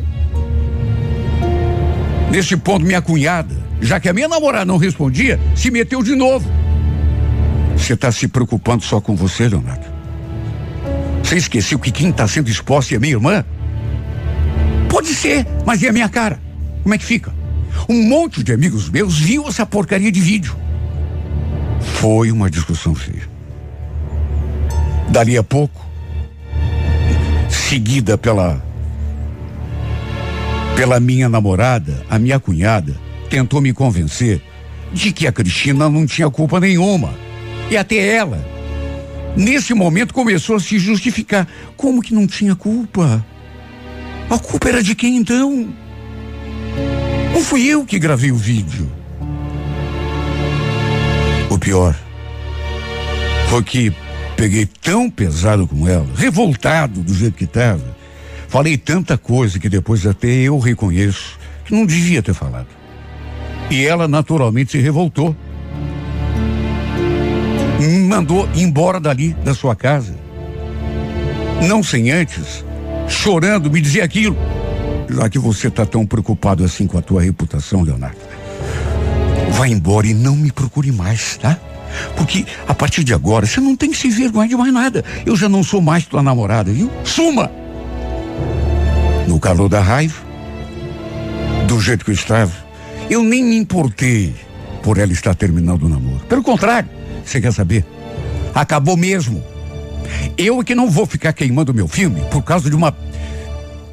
Nesse 2.33 2.57
ponto, 2.57 2.85
minha 2.85 3.01
cunhada, 3.01 3.60
já 3.81 3.99
que 3.99 4.09
a 4.09 4.13
minha 4.13 4.29
namorada 4.29 4.65
não 4.65 4.77
respondia, 4.77 5.41
se 5.55 5.71
meteu 5.71 6.03
de 6.03 6.15
novo. 6.15 6.51
Você 7.77 7.95
está 7.95 8.13
se 8.13 8.29
preocupando 8.29 8.85
só 8.85 9.01
com 9.01 9.17
você, 9.17 9.49
Leonardo? 9.49 9.87
Você 11.23 11.37
esqueceu 11.37 11.79
que 11.79 11.91
quem 11.91 12.11
está 12.11 12.27
sendo 12.29 12.51
exposta 12.51 12.95
é 12.95 12.99
minha 12.99 13.15
irmã? 13.15 13.45
Pode 14.89 15.09
ser, 15.09 15.47
mas 15.65 15.81
e 15.81 15.89
a 15.89 15.93
minha 15.93 16.09
cara? 16.09 16.41
Como 16.83 16.95
é 16.95 16.99
que 16.99 17.05
fica? 17.05 17.33
Um 17.89 18.03
monte 18.09 18.43
de 18.43 18.53
amigos 18.53 18.91
meus 18.91 19.19
viu 19.19 19.49
essa 19.49 19.65
porcaria 19.65 20.13
de 20.13 20.21
vídeo. 20.21 20.55
Foi 21.81 22.31
uma 22.31 22.51
discussão 22.51 22.95
feia. 22.95 23.29
Dali 25.09 25.37
a 25.39 25.43
pouco, 25.43 25.87
seguida 27.49 28.19
pela 28.19 28.63
pela 30.77 30.99
minha 30.99 31.29
namorada, 31.29 32.05
a 32.09 32.19
minha 32.19 32.39
cunhada 32.41 32.95
tentou 33.31 33.61
me 33.61 33.73
convencer 33.73 34.43
de 34.93 35.13
que 35.13 35.27
a 35.27 35.33
Cristina 35.33 35.89
não 35.89 36.05
tinha 36.05 36.29
culpa 36.29 36.59
nenhuma. 36.59 37.15
E 37.71 37.77
até 37.77 37.97
ela, 37.97 38.45
nesse 39.37 39.73
momento, 39.73 40.13
começou 40.13 40.57
a 40.57 40.61
se 40.61 40.79
justificar. 40.79 41.47
Como 41.77 42.03
que 42.03 42.13
não 42.13 42.27
tinha 42.27 42.57
culpa? 42.57 43.25
A 44.29 44.39
culpa 44.39 44.69
era 44.69 44.83
de 44.83 44.95
quem 44.95 45.17
então? 45.17 45.73
Não 47.33 47.41
fui 47.41 47.67
eu 47.67 47.85
que 47.85 47.99
gravei 47.99 48.33
o 48.33 48.37
vídeo. 48.37 48.91
O 51.49 51.59
pior 51.59 51.97
foi 53.49 53.63
que 53.63 53.93
peguei 54.37 54.67
tão 54.67 55.09
pesado 55.09 55.67
com 55.67 55.87
ela, 55.87 56.07
revoltado 56.17 57.01
do 57.01 57.15
jeito 57.15 57.37
que 57.37 57.45
estava. 57.45 57.97
Falei 58.49 58.77
tanta 58.77 59.17
coisa 59.17 59.59
que 59.61 59.69
depois 59.69 60.05
até 60.07 60.29
eu 60.29 60.59
reconheço 60.59 61.39
que 61.65 61.73
não 61.73 61.87
devia 61.87 62.23
ter 62.23 62.35
falado. 62.35 62.80
E 63.71 63.87
ela 63.87 64.09
naturalmente 64.09 64.73
se 64.73 64.79
revoltou. 64.79 65.35
Mandou 68.09 68.49
embora 68.55 68.99
dali, 69.01 69.33
da 69.45 69.55
sua 69.55 69.77
casa. 69.77 70.15
Não 71.67 71.83
sem 71.83 72.11
antes, 72.11 72.65
chorando, 73.09 73.71
me 73.71 73.81
dizer 73.81 74.03
aquilo. 74.03 74.37
Já 75.09 75.29
que 75.29 75.39
você 75.39 75.69
está 75.69 75.87
tão 75.87 76.05
preocupado 76.05 76.65
assim 76.65 76.87
com 76.87 76.99
a 76.99 77.03
tua 77.03 77.23
reputação, 77.23 77.83
Leonardo, 77.83 78.19
vai 79.53 79.71
embora 79.71 80.07
e 80.07 80.15
não 80.15 80.37
me 80.37 80.51
procure 80.51 80.91
mais, 80.93 81.37
tá? 81.37 81.57
Porque 82.17 82.47
a 82.69 82.75
partir 82.75 83.05
de 83.05 83.13
agora 83.13 83.47
você 83.47 83.61
não 83.61 83.77
tem 83.77 83.91
que 83.91 83.97
se 83.97 84.09
vergonhar 84.11 84.49
de 84.49 84.57
mais 84.57 84.73
nada. 84.73 85.05
Eu 85.25 85.37
já 85.37 85.49
não 85.49 85.63
sou 85.63 85.81
mais 85.81 86.07
tua 86.07 86.23
namorada, 86.23 86.73
viu? 86.73 86.91
Suma! 87.05 87.51
No 89.27 89.39
calor 89.39 89.69
da 89.69 89.81
raiva, 89.81 90.21
do 91.67 91.81
jeito 91.81 92.05
que 92.05 92.11
eu 92.11 92.15
estava, 92.15 92.53
eu 93.11 93.23
nem 93.25 93.45
me 93.45 93.57
importei 93.57 94.33
por 94.83 94.97
ela 94.97 95.13
estar 95.13 95.35
terminando 95.35 95.83
o 95.83 95.89
namoro. 95.89 96.25
Pelo 96.29 96.43
contrário, 96.43 96.89
você 97.25 97.41
quer 97.41 97.53
saber? 97.53 97.85
Acabou 98.55 98.97
mesmo. 98.97 99.45
Eu 100.39 100.61
é 100.61 100.65
que 100.65 100.75
não 100.75 100.89
vou 100.89 101.05
ficar 101.05 101.33
queimando 101.33 101.75
meu 101.75 101.87
filme 101.87 102.23
por 102.31 102.43
causa 102.43 102.71
de 102.71 102.77
uma 102.77 102.97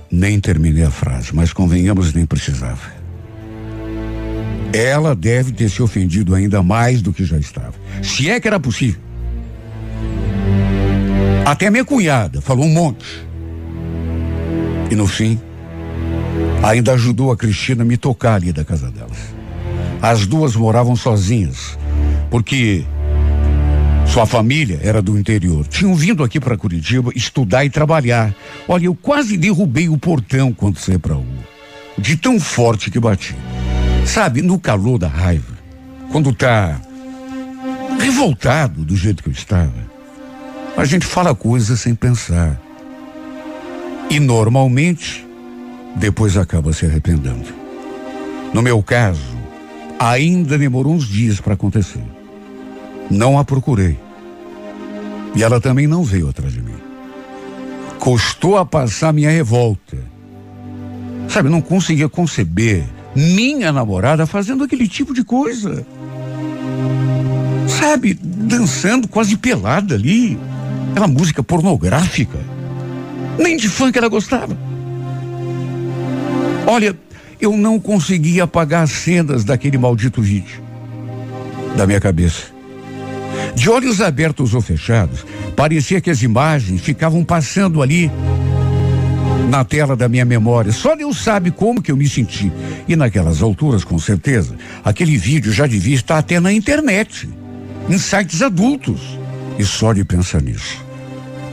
nem 0.09 0.39
terminei 0.39 0.83
a 0.83 0.91
frase, 0.91 1.35
mas 1.35 1.51
convenhamos, 1.51 2.13
nem 2.13 2.25
precisava. 2.25 2.95
Ela 4.73 5.15
deve 5.15 5.51
ter 5.51 5.69
se 5.69 5.81
ofendido 5.81 6.35
ainda 6.35 6.61
mais 6.61 7.01
do 7.01 7.13
que 7.13 7.25
já 7.25 7.37
estava. 7.37 7.73
Se 8.01 8.29
é 8.29 8.39
que 8.39 8.47
era 8.47 8.59
possível. 8.59 9.01
Até 11.45 11.69
minha 11.69 11.85
cunhada 11.85 12.41
falou 12.41 12.65
um 12.65 12.73
monte. 12.73 13.25
E 14.91 14.95
no 14.95 15.07
fim, 15.07 15.39
ainda 16.63 16.93
ajudou 16.93 17.31
a 17.31 17.37
Cristina 17.37 17.83
a 17.83 17.85
me 17.85 17.97
tocar 17.97 18.35
ali 18.35 18.51
da 18.51 18.63
casa 18.63 18.89
delas. 18.91 18.96
As 20.01 20.27
duas 20.27 20.55
moravam 20.55 20.95
sozinhas, 20.95 21.77
porque 22.29 22.85
sua 24.07 24.25
família 24.25 24.79
era 24.81 25.01
do 25.01 25.17
interior. 25.17 25.67
Tinham 25.67 25.93
vindo 25.93 26.23
aqui 26.23 26.39
para 26.39 26.57
Curitiba 26.57 27.11
estudar 27.15 27.65
e 27.65 27.69
trabalhar. 27.69 28.33
Olha, 28.67 28.85
eu 28.85 28.95
quase 28.95 29.37
derrubei 29.37 29.89
o 29.89 29.97
portão 29.97 30.53
quando 30.53 30.79
saí 30.79 30.97
para 30.97 31.13
a 31.13 31.17
rua. 31.17 31.47
De 31.97 32.15
tão 32.15 32.39
forte 32.39 32.89
que 32.89 32.99
bati. 32.99 33.35
Sabe, 34.05 34.41
no 34.41 34.57
calor 34.57 34.97
da 34.97 35.07
raiva, 35.07 35.57
quando 36.11 36.33
tá 36.33 36.79
revoltado 37.99 38.85
do 38.85 38.95
jeito 38.95 39.21
que 39.21 39.29
eu 39.29 39.33
estava, 39.33 39.87
a 40.77 40.85
gente 40.85 41.05
fala 41.05 41.35
coisas 41.35 41.79
sem 41.79 41.93
pensar. 41.93 42.59
E 44.09 44.19
normalmente, 44.19 45.27
depois 45.95 46.37
acaba 46.37 46.71
se 46.71 46.85
arrependendo. 46.85 47.53
No 48.53 48.61
meu 48.61 48.81
caso, 48.81 49.36
ainda 49.99 50.57
demorou 50.57 50.93
uns 50.93 51.07
dias 51.07 51.39
para 51.39 51.53
acontecer. 51.53 52.03
Não 53.09 53.37
a 53.37 53.45
procurei. 53.45 53.97
E 55.35 55.43
ela 55.43 55.61
também 55.61 55.87
não 55.87 56.03
veio 56.03 56.29
atrás 56.29 56.53
de 56.53 56.61
mim. 56.61 56.75
Custou 57.99 58.57
a 58.57 58.65
passar 58.65 59.13
minha 59.13 59.29
revolta. 59.29 59.97
Sabe, 61.27 61.49
não 61.49 61.61
conseguia 61.61 62.07
conceber 62.07 62.83
minha 63.15 63.71
namorada 63.71 64.25
fazendo 64.25 64.63
aquele 64.63 64.87
tipo 64.87 65.13
de 65.13 65.23
coisa. 65.23 65.85
Sabe, 67.67 68.13
dançando 68.13 69.07
quase 69.07 69.35
pelada 69.37 69.95
ali. 69.95 70.39
Aquela 70.91 71.07
música 71.07 71.43
pornográfica. 71.43 72.39
Nem 73.37 73.57
de 73.57 73.69
funk 73.69 73.97
ela 73.97 74.07
gostava. 74.07 74.57
Olha, 76.65 76.97
eu 77.39 77.55
não 77.55 77.79
conseguia 77.79 78.43
apagar 78.43 78.83
as 78.83 78.91
cenas 78.91 79.43
daquele 79.43 79.77
maldito 79.77 80.21
vídeo 80.21 80.61
da 81.75 81.85
minha 81.85 81.99
cabeça. 81.99 82.57
De 83.55 83.69
olhos 83.69 84.01
abertos 84.01 84.53
ou 84.53 84.61
fechados, 84.61 85.25
parecia 85.55 86.01
que 86.01 86.09
as 86.09 86.21
imagens 86.21 86.81
ficavam 86.81 87.23
passando 87.23 87.81
ali 87.81 88.11
na 89.49 89.63
tela 89.63 89.95
da 89.95 90.09
minha 90.09 90.25
memória. 90.25 90.71
Só 90.71 90.95
Deus 90.95 91.17
sabe 91.23 91.51
como 91.51 91.81
que 91.81 91.91
eu 91.91 91.97
me 91.97 92.07
senti. 92.09 92.51
E 92.87 92.95
naquelas 92.95 93.41
alturas, 93.41 93.83
com 93.83 93.97
certeza, 93.97 94.55
aquele 94.83 95.17
vídeo 95.17 95.51
já 95.51 95.65
devia 95.67 95.95
estar 95.95 96.17
até 96.17 96.39
na 96.39 96.51
internet, 96.51 97.29
em 97.89 97.97
sites 97.97 98.41
adultos. 98.41 99.17
E 99.57 99.65
só 99.65 99.93
de 99.93 100.03
pensar 100.03 100.41
nisso, 100.41 100.83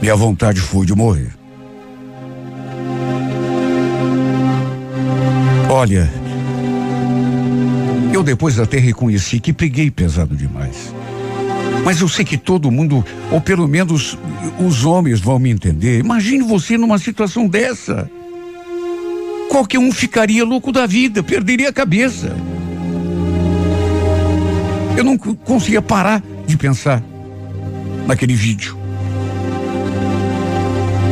minha 0.01 0.15
vontade 0.15 0.59
foi 0.59 0.85
de 0.85 0.93
morrer. 0.93 1.44
Olha, 5.75 6.09
Eu 8.13 8.23
depois 8.23 8.57
até 8.61 8.77
reconheci 8.77 9.41
que 9.41 9.51
peguei 9.51 9.91
pesado 9.91 10.33
demais. 10.33 10.95
Mas 11.83 11.99
eu 11.99 12.07
sei 12.07 12.23
que 12.23 12.37
todo 12.37 12.71
mundo, 12.71 13.03
ou 13.29 13.41
pelo 13.41 13.67
menos 13.67 14.17
os 14.57 14.85
homens, 14.85 15.19
vão 15.19 15.37
me 15.37 15.49
entender. 15.49 15.99
Imagine 15.99 16.43
você 16.43 16.77
numa 16.77 16.97
situação 16.97 17.45
dessa. 17.45 18.09
Qualquer 19.49 19.77
um 19.77 19.91
ficaria 19.91 20.45
louco 20.45 20.71
da 20.71 20.85
vida, 20.85 21.21
perderia 21.21 21.67
a 21.67 21.73
cabeça. 21.73 22.33
Eu 24.95 25.03
não 25.03 25.17
conseguia 25.17 25.81
parar 25.81 26.23
de 26.47 26.55
pensar 26.55 27.03
naquele 28.07 28.33
vídeo. 28.33 28.77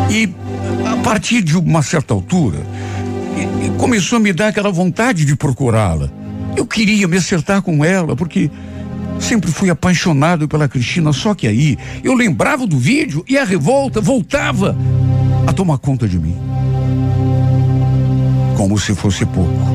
E 0.10 0.34
a 0.88 0.96
partir 1.04 1.42
de 1.42 1.58
uma 1.58 1.82
certa 1.82 2.14
altura, 2.14 2.60
começou 3.78 4.18
a 4.18 4.20
me 4.20 4.32
dar 4.32 4.48
aquela 4.48 4.72
vontade 4.72 5.26
de 5.26 5.36
procurá-la. 5.36 6.10
Eu 6.56 6.66
queria 6.66 7.08
me 7.08 7.18
acertar 7.18 7.62
com 7.62 7.84
ela, 7.84 8.16
porque 8.16 8.50
sempre 9.20 9.52
fui 9.52 9.70
apaixonado 9.70 10.48
pela 10.48 10.68
Cristina, 10.68 11.12
só 11.12 11.34
que 11.34 11.48
aí 11.48 11.78
eu 12.04 12.14
lembrava 12.14 12.68
do 12.68 12.78
vídeo 12.78 13.24
e 13.28 13.38
a 13.38 13.44
revolta 13.44 14.00
voltava 14.00 14.76
a 15.48 15.54
tomar 15.54 15.78
conta 15.78 16.08
de 16.08 16.20
mim. 16.20 16.36
Como 18.56 18.78
se 18.78 18.94
fosse 18.94 19.26
pouco. 19.26 19.74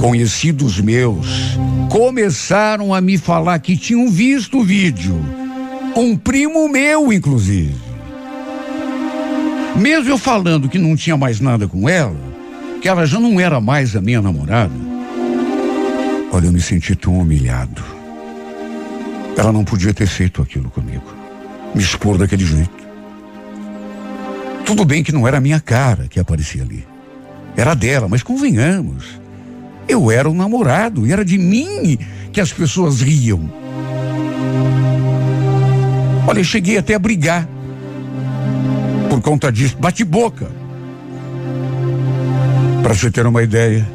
Conhecidos 0.00 0.80
meus 0.80 1.58
começaram 1.90 2.92
a 2.92 3.00
me 3.00 3.16
falar 3.16 3.58
que 3.58 3.76
tinham 3.76 4.10
visto 4.10 4.58
o 4.58 4.64
vídeo. 4.64 5.18
Um 5.96 6.16
primo 6.16 6.68
meu, 6.68 7.12
inclusive. 7.12 7.85
Mesmo 9.78 10.10
eu 10.10 10.18
falando 10.18 10.68
que 10.68 10.78
não 10.78 10.96
tinha 10.96 11.16
mais 11.16 11.40
nada 11.40 11.68
com 11.68 11.88
ela, 11.88 12.16
que 12.80 12.88
ela 12.88 13.06
já 13.06 13.20
não 13.20 13.38
era 13.38 13.60
mais 13.60 13.94
a 13.94 14.00
minha 14.00 14.22
namorada, 14.22 14.72
olha, 16.32 16.46
eu 16.46 16.52
me 16.52 16.60
senti 16.60 16.96
tão 16.96 17.18
humilhado. 17.18 17.82
Ela 19.36 19.52
não 19.52 19.64
podia 19.64 19.92
ter 19.92 20.06
feito 20.06 20.40
aquilo 20.40 20.70
comigo. 20.70 21.14
Me 21.74 21.82
expor 21.82 22.16
daquele 22.16 22.44
jeito. 22.44 22.86
Tudo 24.64 24.84
bem 24.84 25.02
que 25.02 25.12
não 25.12 25.28
era 25.28 25.36
a 25.36 25.40
minha 25.40 25.60
cara 25.60 26.08
que 26.08 26.18
aparecia 26.18 26.62
ali. 26.62 26.86
Era 27.56 27.74
dela, 27.74 28.08
mas 28.08 28.22
convenhamos. 28.22 29.20
Eu 29.86 30.10
era 30.10 30.28
o 30.28 30.34
namorado 30.34 31.06
e 31.06 31.12
era 31.12 31.24
de 31.24 31.38
mim 31.38 31.98
que 32.32 32.40
as 32.40 32.52
pessoas 32.52 33.00
riam. 33.00 33.50
Olha, 36.26 36.40
eu 36.40 36.44
cheguei 36.44 36.78
até 36.78 36.94
a 36.94 36.98
brigar. 36.98 37.48
Por 39.16 39.22
conta 39.22 39.50
disso, 39.50 39.78
bate 39.78 40.04
boca. 40.04 40.46
Para 42.82 42.92
você 42.92 43.10
ter 43.10 43.26
uma 43.26 43.42
ideia, 43.42 43.88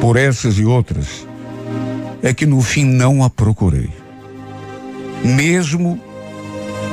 por 0.00 0.16
essas 0.16 0.60
e 0.60 0.64
outras, 0.64 1.26
é 2.22 2.32
que 2.32 2.46
no 2.46 2.62
fim 2.62 2.84
não 2.84 3.24
a 3.24 3.28
procurei. 3.28 3.90
Mesmo 5.24 6.00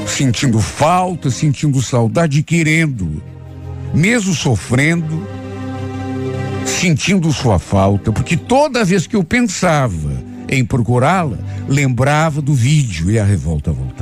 sentindo 0.08 0.60
falta, 0.60 1.30
sentindo 1.30 1.80
saudade, 1.84 2.42
querendo, 2.42 3.22
mesmo 3.94 4.34
sofrendo, 4.34 5.22
sentindo 6.66 7.32
sua 7.32 7.60
falta, 7.60 8.12
porque 8.12 8.36
toda 8.36 8.84
vez 8.84 9.06
que 9.06 9.16
eu 9.16 9.24
pensava 9.24 10.24
em 10.50 10.66
procurá-la, 10.66 11.38
lembrava 11.70 12.42
do 12.42 12.56
vídeo 12.56 13.12
e 13.12 13.20
a 13.20 13.24
revolta 13.24 13.72
voltava. 13.72 13.95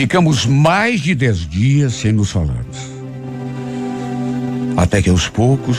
Ficamos 0.00 0.46
mais 0.46 1.02
de 1.02 1.14
dez 1.14 1.46
dias 1.46 1.92
sem 1.92 2.10
nos 2.10 2.30
falarmos. 2.30 2.78
Até 4.74 5.02
que 5.02 5.10
aos 5.10 5.28
poucos 5.28 5.76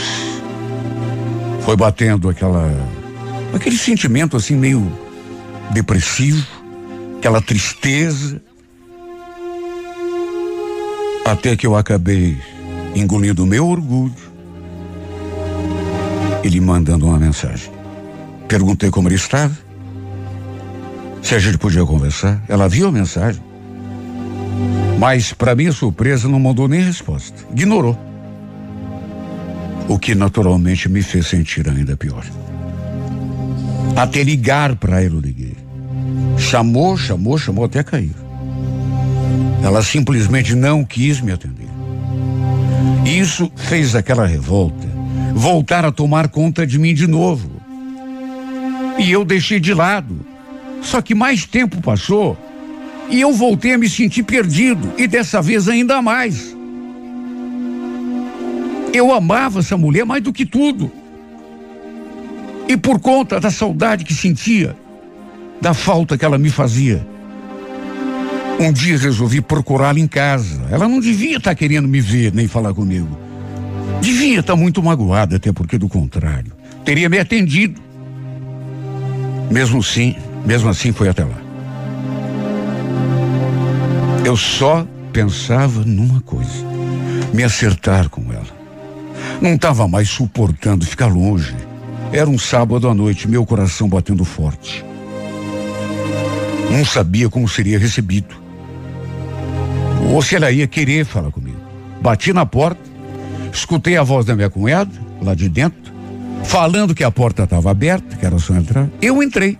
foi 1.61 1.75
batendo 1.75 2.29
aquela 2.29 2.69
aquele 3.51 3.75
sentimento 3.75 4.37
assim 4.37 4.55
meio 4.55 4.87
depressivo, 5.71 6.45
aquela 7.17 7.41
tristeza, 7.41 8.39
até 11.25 11.55
que 11.55 11.65
eu 11.65 11.75
acabei 11.75 12.37
engolindo 12.93 13.43
o 13.43 13.47
meu 13.47 13.67
orgulho 13.67 14.13
e 16.43 16.47
lhe 16.47 16.61
mandando 16.61 17.07
uma 17.07 17.17
mensagem. 17.17 17.71
Perguntei 18.47 18.91
como 18.91 19.07
ele 19.07 19.15
estava, 19.15 19.57
se 21.23 21.33
a 21.33 21.39
gente 21.39 21.57
podia 21.57 21.83
conversar. 21.83 22.39
Ela 22.47 22.69
viu 22.69 22.87
a 22.87 22.91
mensagem, 22.91 23.41
mas, 25.01 25.33
para 25.33 25.55
minha 25.55 25.71
surpresa, 25.71 26.29
não 26.29 26.39
mandou 26.39 26.67
nem 26.67 26.79
resposta. 26.79 27.35
Ignorou. 27.55 27.97
O 29.87 29.97
que 29.97 30.13
naturalmente 30.13 30.87
me 30.87 31.01
fez 31.01 31.25
sentir 31.25 31.67
ainda 31.67 31.97
pior. 31.97 32.23
Até 33.95 34.21
ligar 34.21 34.75
para 34.75 35.01
ela 35.01 35.15
eu 35.15 35.19
liguei. 35.19 35.57
Chamou, 36.37 36.95
chamou, 36.95 37.35
chamou 37.39 37.65
até 37.65 37.81
cair. 37.81 38.13
Ela 39.63 39.81
simplesmente 39.81 40.53
não 40.53 40.85
quis 40.85 41.19
me 41.19 41.31
atender. 41.31 41.69
Isso 43.03 43.51
fez 43.55 43.95
aquela 43.95 44.27
revolta 44.27 44.87
voltar 45.33 45.83
a 45.83 45.91
tomar 45.91 46.27
conta 46.27 46.67
de 46.67 46.77
mim 46.77 46.93
de 46.93 47.07
novo. 47.07 47.49
E 48.99 49.11
eu 49.11 49.25
deixei 49.25 49.59
de 49.59 49.73
lado. 49.73 50.19
Só 50.83 51.01
que 51.01 51.15
mais 51.15 51.43
tempo 51.43 51.81
passou 51.81 52.37
e 53.11 53.19
eu 53.19 53.33
voltei 53.33 53.73
a 53.73 53.77
me 53.77 53.89
sentir 53.89 54.23
perdido 54.23 54.93
e 54.97 55.05
dessa 55.05 55.41
vez 55.41 55.67
ainda 55.67 56.01
mais. 56.01 56.55
Eu 58.93 59.13
amava 59.13 59.59
essa 59.59 59.77
mulher 59.77 60.05
mais 60.05 60.23
do 60.23 60.31
que 60.31 60.45
tudo. 60.45 60.89
E 62.67 62.77
por 62.77 62.99
conta 62.99 63.37
da 63.39 63.51
saudade 63.51 64.05
que 64.05 64.13
sentia, 64.13 64.75
da 65.59 65.73
falta 65.73 66.17
que 66.17 66.23
ela 66.23 66.37
me 66.37 66.49
fazia, 66.49 67.05
um 68.57 68.71
dia 68.71 68.97
resolvi 68.97 69.41
procurá-la 69.41 69.99
em 69.99 70.07
casa. 70.07 70.61
Ela 70.71 70.87
não 70.87 71.01
devia 71.01 71.37
estar 71.37 71.51
tá 71.51 71.55
querendo 71.55 71.89
me 71.89 71.99
ver 71.99 72.33
nem 72.33 72.47
falar 72.47 72.73
comigo. 72.73 73.17
Devia 73.99 74.39
estar 74.39 74.53
tá 74.53 74.59
muito 74.59 74.81
magoada, 74.81 75.35
até 75.35 75.51
porque 75.51 75.77
do 75.77 75.89
contrário, 75.89 76.53
teria 76.85 77.09
me 77.09 77.19
atendido. 77.19 77.81
Mesmo 79.49 79.79
assim, 79.79 80.15
mesmo 80.45 80.69
assim 80.69 80.93
foi 80.93 81.09
até 81.09 81.25
lá. 81.25 81.40
Eu 84.25 84.37
só 84.37 84.87
pensava 85.11 85.83
numa 85.83 86.21
coisa: 86.21 86.65
me 87.33 87.43
acertar 87.43 88.09
com 88.09 88.31
ela. 88.31 88.61
Não 89.41 89.53
estava 89.53 89.87
mais 89.87 90.09
suportando 90.09 90.85
ficar 90.85 91.07
longe. 91.07 91.55
Era 92.13 92.29
um 92.29 92.37
sábado 92.37 92.87
à 92.87 92.93
noite, 92.93 93.27
meu 93.27 93.45
coração 93.45 93.87
batendo 93.87 94.25
forte. 94.25 94.83
Não 96.69 96.85
sabia 96.85 97.29
como 97.29 97.47
seria 97.47 97.79
recebido 97.79 98.41
ou 100.09 100.21
se 100.21 100.35
ela 100.35 100.51
ia 100.51 100.67
querer 100.67 101.05
falar 101.05 101.31
comigo. 101.31 101.57
Bati 102.01 102.33
na 102.33 102.45
porta, 102.45 102.81
escutei 103.53 103.97
a 103.97 104.03
voz 104.03 104.25
da 104.25 104.35
minha 104.35 104.49
cunhada, 104.49 104.91
lá 105.21 105.35
de 105.35 105.47
dentro, 105.47 105.93
falando 106.43 106.95
que 106.95 107.03
a 107.03 107.11
porta 107.11 107.43
estava 107.43 107.69
aberta, 107.69 108.15
que 108.15 108.25
era 108.25 108.37
só 108.39 108.55
entrar. 108.55 108.89
Eu 109.01 109.21
entrei. 109.21 109.57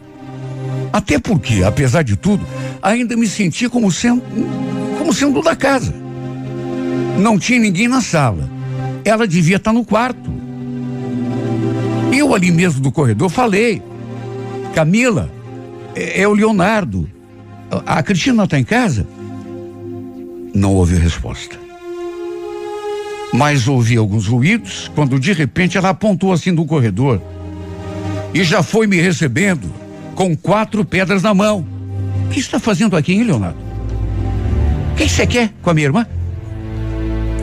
Até 0.92 1.18
porque, 1.18 1.64
apesar 1.64 2.04
de 2.04 2.16
tudo, 2.16 2.46
ainda 2.82 3.16
me 3.16 3.28
sentia 3.28 3.70
como 3.70 3.92
sendo, 3.92 4.22
como 4.98 5.14
sendo 5.14 5.42
da 5.42 5.56
casa. 5.56 5.94
Não 7.18 7.40
tinha 7.40 7.60
ninguém 7.60 7.88
na 7.88 8.02
sala. 8.02 8.50
Ela 9.06 9.28
devia 9.28 9.56
estar 9.56 9.72
no 9.72 9.86
quarto. 9.86 10.30
Eu 12.12 12.36
ali 12.36 12.52
mesmo 12.52 12.82
do 12.82 12.92
corredor 12.92 13.30
falei, 13.30 13.82
Camila, 14.76 15.32
é, 15.96 16.22
é 16.22 16.28
o 16.28 16.34
Leonardo. 16.34 17.10
A, 17.70 18.00
a 18.00 18.04
Cristina 18.04 18.44
está 18.44 18.60
em 18.60 18.64
casa? 18.64 19.08
Não 20.54 20.74
houve 20.74 20.98
resposta. 20.98 21.58
Mas 23.34 23.66
ouvi 23.66 23.96
alguns 23.96 24.28
ruídos 24.28 24.92
quando 24.94 25.18
de 25.18 25.32
repente 25.32 25.78
ela 25.78 25.90
apontou 25.90 26.34
assim 26.34 26.52
no 26.52 26.66
corredor 26.66 27.22
e 28.34 28.44
já 28.44 28.62
foi 28.62 28.88
me 28.88 29.00
recebendo 29.00 29.81
com 30.16 30.36
quatro 30.36 30.84
pedras 30.86 31.24
na 31.24 31.34
mão. 31.34 31.66
O 32.26 32.30
que 32.30 32.40
está 32.40 32.60
fazendo 32.60 32.96
aqui, 32.96 33.14
hein, 33.14 33.24
Leonardo? 33.24 33.58
O 34.92 34.96
que 34.96 35.08
você 35.08 35.26
quer 35.26 35.52
com 35.62 35.70
a 35.70 35.74
minha 35.74 35.88
irmã? 35.88 36.06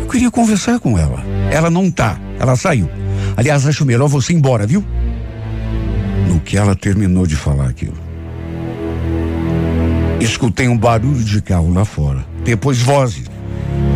Eu 0.01 0.07
queria 0.09 0.31
conversar 0.31 0.79
com 0.79 0.99
ela. 0.99 1.23
Ela 1.51 1.71
não 1.71 1.91
tá, 1.91 2.19
ela 2.39 2.57
saiu. 2.57 2.89
Aliás, 3.37 3.67
acho 3.67 3.85
melhor 3.85 4.09
você 4.09 4.33
ir 4.33 4.37
embora, 4.37 4.67
viu? 4.67 4.85
No 6.29 6.41
que 6.41 6.57
ela 6.57 6.75
terminou 6.75 7.27
de 7.27 7.37
falar 7.37 7.69
aquilo, 7.69 7.97
escutei 10.21 10.69
um 10.69 10.77
barulho 10.77 11.23
de 11.23 11.41
carro 11.41 11.73
lá 11.73 11.85
fora 11.85 12.25
depois 12.49 12.79
vozes. 12.79 13.27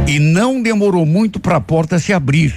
E 0.07 0.19
não 0.19 0.63
demorou 0.63 1.07
muito 1.07 1.41
para 1.41 1.57
a 1.57 1.61
porta 1.61 1.99
se 1.99 2.13
abrir. 2.13 2.55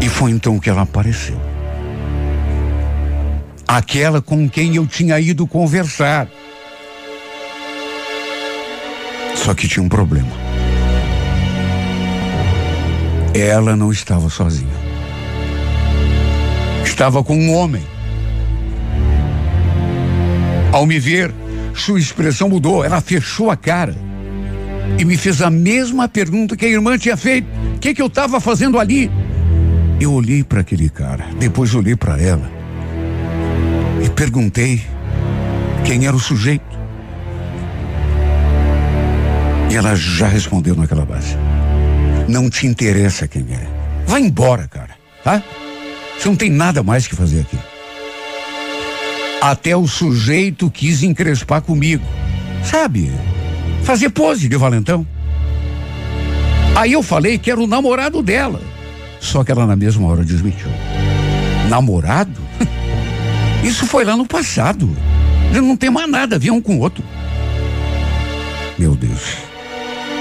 E 0.00 0.08
foi 0.08 0.30
então 0.30 0.58
que 0.58 0.70
ela 0.70 0.82
apareceu. 0.82 1.38
Aquela 3.72 4.20
com 4.20 4.48
quem 4.48 4.74
eu 4.74 4.84
tinha 4.84 5.20
ido 5.20 5.46
conversar. 5.46 6.26
Só 9.36 9.54
que 9.54 9.68
tinha 9.68 9.80
um 9.80 9.88
problema. 9.88 10.28
ela 13.32 13.76
não 13.76 13.92
estava 13.92 14.28
sozinha. 14.28 14.74
Estava 16.84 17.22
com 17.22 17.36
um 17.36 17.54
homem. 17.54 17.86
Ao 20.72 20.84
me 20.84 20.98
ver, 20.98 21.32
sua 21.72 22.00
expressão 22.00 22.48
mudou, 22.48 22.84
ela 22.84 23.00
fechou 23.00 23.52
a 23.52 23.56
cara 23.56 23.94
e 24.98 25.04
me 25.04 25.16
fez 25.16 25.40
a 25.40 25.48
mesma 25.48 26.08
pergunta 26.08 26.56
que 26.56 26.66
a 26.66 26.68
irmã 26.68 26.98
tinha 26.98 27.16
feito: 27.16 27.46
o 27.76 27.78
que, 27.78 27.94
que 27.94 28.02
eu 28.02 28.08
estava 28.08 28.40
fazendo 28.40 28.80
ali? 28.80 29.08
Eu 30.00 30.12
olhei 30.12 30.42
para 30.42 30.62
aquele 30.62 30.88
cara, 30.88 31.24
depois 31.38 31.72
olhei 31.72 31.94
para 31.94 32.20
ela 32.20 32.59
perguntei 34.20 34.82
quem 35.82 36.06
era 36.06 36.14
o 36.14 36.20
sujeito. 36.20 36.62
E 39.70 39.74
ela 39.74 39.96
já 39.96 40.28
respondeu 40.28 40.76
naquela 40.76 41.06
base. 41.06 41.34
Não 42.28 42.50
te 42.50 42.66
interessa 42.66 43.26
quem 43.26 43.46
é. 43.50 43.66
Vai 44.06 44.20
embora, 44.20 44.68
cara, 44.68 44.90
tá? 45.24 45.42
Você 46.18 46.28
não 46.28 46.36
tem 46.36 46.50
nada 46.50 46.82
mais 46.82 47.06
que 47.06 47.16
fazer 47.16 47.40
aqui. 47.40 47.58
Até 49.40 49.74
o 49.74 49.88
sujeito 49.88 50.70
quis 50.70 51.02
encrespar 51.02 51.62
comigo. 51.62 52.04
Sabe? 52.62 53.10
Fazer 53.84 54.10
pose 54.10 54.50
de 54.50 54.56
valentão. 54.58 55.06
Aí 56.76 56.92
eu 56.92 57.02
falei 57.02 57.38
que 57.38 57.50
era 57.50 57.58
o 57.58 57.66
namorado 57.66 58.22
dela. 58.22 58.60
Só 59.18 59.42
que 59.42 59.50
ela 59.50 59.66
na 59.66 59.76
mesma 59.76 60.06
hora 60.08 60.22
desmentiu. 60.22 60.68
Namorado? 61.70 62.39
Isso 63.62 63.86
foi 63.86 64.04
lá 64.04 64.16
no 64.16 64.26
passado. 64.26 64.88
Já 65.52 65.60
não 65.60 65.76
tem 65.76 65.90
mais 65.90 66.10
nada 66.10 66.36
a 66.36 66.38
ver 66.38 66.50
um 66.50 66.60
com 66.60 66.76
o 66.76 66.80
outro. 66.80 67.04
Meu 68.78 68.94
Deus. 68.94 69.36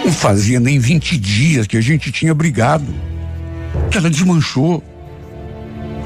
Não 0.03 0.11
fazia 0.11 0.59
nem 0.59 0.79
20 0.79 1.17
dias 1.17 1.67
que 1.67 1.77
a 1.77 1.81
gente 1.81 2.11
tinha 2.11 2.33
brigado. 2.33 2.93
Que 3.89 3.97
ela 3.97 4.09
desmanchou. 4.09 4.83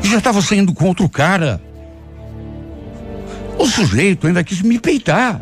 E 0.03 0.07
já 0.07 0.17
estava 0.17 0.41
saindo 0.41 0.73
com 0.73 0.86
outro 0.86 1.07
cara. 1.09 1.61
O 3.57 3.65
sujeito 3.65 4.27
ainda 4.27 4.43
quis 4.43 4.61
me 4.61 4.77
peitar. 4.77 5.41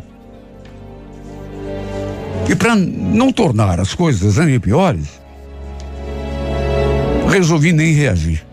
E 2.48 2.54
para 2.54 2.74
não 2.74 3.32
tornar 3.32 3.80
as 3.80 3.94
coisas 3.94 4.38
ainda 4.38 4.60
piores, 4.60 5.20
resolvi 7.28 7.72
nem 7.72 7.94
reagir. 7.94 8.44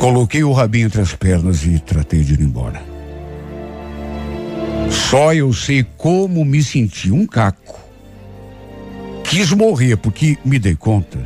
Coloquei 0.00 0.42
o 0.42 0.50
rabinho 0.50 0.86
entre 0.86 1.02
as 1.02 1.14
pernas 1.14 1.62
e 1.62 1.78
tratei 1.78 2.22
de 2.22 2.32
ir 2.32 2.40
embora. 2.40 2.82
Só 4.90 5.34
eu 5.34 5.52
sei 5.52 5.84
como 5.98 6.42
me 6.42 6.62
senti 6.62 7.12
um 7.12 7.26
caco. 7.26 7.78
Quis 9.22 9.52
morrer 9.52 9.98
porque 9.98 10.38
me 10.42 10.58
dei 10.58 10.74
conta 10.74 11.18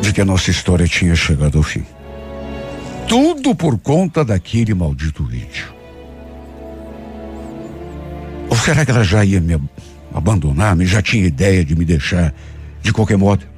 de 0.00 0.14
que 0.14 0.22
a 0.22 0.24
nossa 0.24 0.50
história 0.50 0.88
tinha 0.88 1.14
chegado 1.14 1.58
ao 1.58 1.62
fim. 1.62 1.84
Tudo 3.06 3.54
por 3.54 3.78
conta 3.78 4.24
daquele 4.24 4.72
maldito 4.72 5.22
vídeo. 5.22 5.74
Ou 8.48 8.56
será 8.56 8.86
que 8.86 8.90
ela 8.90 9.04
já 9.04 9.22
ia 9.22 9.42
me 9.42 9.60
abandonar, 10.14 10.74
já 10.80 11.02
tinha 11.02 11.26
ideia 11.26 11.62
de 11.62 11.76
me 11.76 11.84
deixar 11.84 12.32
de 12.80 12.94
qualquer 12.94 13.18
modo? 13.18 13.51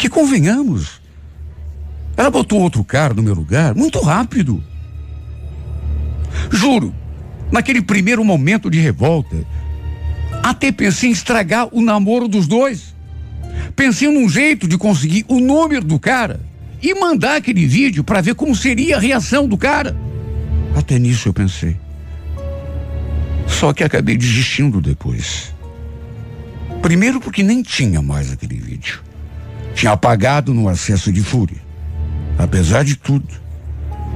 Porque 0.00 0.08
convenhamos. 0.08 0.98
Ela 2.16 2.30
botou 2.30 2.58
outro 2.58 2.82
cara 2.82 3.12
no 3.12 3.22
meu 3.22 3.34
lugar 3.34 3.74
muito 3.74 4.00
rápido. 4.00 4.64
Juro, 6.50 6.94
naquele 7.52 7.82
primeiro 7.82 8.24
momento 8.24 8.70
de 8.70 8.80
revolta, 8.80 9.44
até 10.42 10.72
pensei 10.72 11.10
em 11.10 11.12
estragar 11.12 11.68
o 11.70 11.82
namoro 11.82 12.28
dos 12.28 12.46
dois. 12.46 12.94
Pensei 13.76 14.10
num 14.10 14.26
jeito 14.26 14.66
de 14.66 14.78
conseguir 14.78 15.26
o 15.28 15.38
número 15.38 15.84
do 15.84 15.98
cara 15.98 16.40
e 16.80 16.94
mandar 16.94 17.36
aquele 17.36 17.66
vídeo 17.66 18.02
para 18.02 18.22
ver 18.22 18.34
como 18.34 18.56
seria 18.56 18.96
a 18.96 19.00
reação 19.00 19.46
do 19.46 19.58
cara. 19.58 19.94
Até 20.74 20.98
nisso 20.98 21.28
eu 21.28 21.34
pensei. 21.34 21.76
Só 23.46 23.74
que 23.74 23.84
acabei 23.84 24.16
desistindo 24.16 24.80
depois. 24.80 25.54
Primeiro 26.80 27.20
porque 27.20 27.42
nem 27.42 27.62
tinha 27.62 28.00
mais 28.00 28.32
aquele 28.32 28.56
vídeo. 28.56 29.09
Tinha 29.74 29.92
apagado 29.92 30.52
no 30.52 30.68
acesso 30.68 31.12
de 31.12 31.22
fúria. 31.22 31.58
Apesar 32.38 32.84
de 32.84 32.96
tudo, 32.96 33.28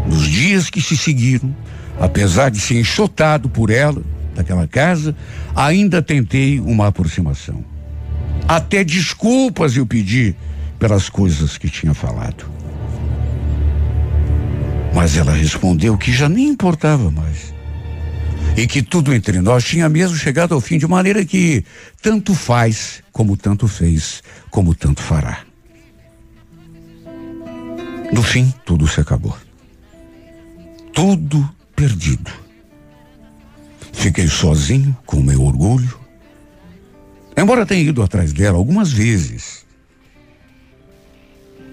nos 0.06 0.26
dias 0.26 0.70
que 0.70 0.80
se 0.80 0.96
seguiram, 0.96 1.54
apesar 1.98 2.50
de 2.50 2.60
ser 2.60 2.78
enxotado 2.78 3.48
por 3.48 3.70
ela, 3.70 4.02
daquela 4.34 4.66
casa, 4.66 5.14
ainda 5.54 6.02
tentei 6.02 6.60
uma 6.60 6.88
aproximação. 6.88 7.64
Até 8.46 8.84
desculpas 8.84 9.76
eu 9.76 9.86
pedi 9.86 10.34
pelas 10.78 11.08
coisas 11.08 11.56
que 11.56 11.68
tinha 11.68 11.94
falado. 11.94 12.44
Mas 14.92 15.16
ela 15.16 15.32
respondeu 15.32 15.96
que 15.96 16.12
já 16.12 16.28
nem 16.28 16.48
importava 16.48 17.10
mais. 17.10 17.54
E 18.56 18.66
que 18.66 18.82
tudo 18.82 19.12
entre 19.12 19.40
nós 19.40 19.64
tinha 19.64 19.88
mesmo 19.88 20.16
chegado 20.16 20.54
ao 20.54 20.60
fim 20.60 20.78
de 20.78 20.86
maneira 20.86 21.24
que 21.24 21.64
tanto 22.00 22.34
faz, 22.34 23.02
como 23.10 23.36
tanto 23.36 23.66
fez, 23.66 24.22
como 24.50 24.74
tanto 24.74 25.02
fará. 25.02 25.43
No 28.12 28.22
fim, 28.22 28.52
tudo 28.64 28.86
se 28.86 29.00
acabou. 29.00 29.36
Tudo 30.92 31.48
perdido. 31.74 32.30
Fiquei 33.92 34.28
sozinho, 34.28 34.96
com 35.06 35.20
meu 35.20 35.42
orgulho. 35.42 35.98
Embora 37.36 37.66
tenha 37.66 37.82
ido 37.82 38.02
atrás 38.02 38.32
dela 38.32 38.56
algumas 38.58 38.92
vezes, 38.92 39.64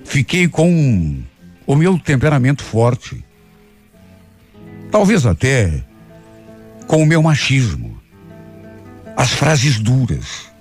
fiquei 0.05 0.47
com 0.47 1.21
o 1.67 1.75
meu 1.75 1.99
temperamento 1.99 2.63
forte. 2.63 3.23
Talvez 4.91 5.25
até 5.25 5.83
com 6.87 7.03
o 7.03 7.05
meu 7.05 7.21
machismo. 7.21 8.01
As 9.15 9.31
frases 9.31 9.79
duras. 9.79 10.51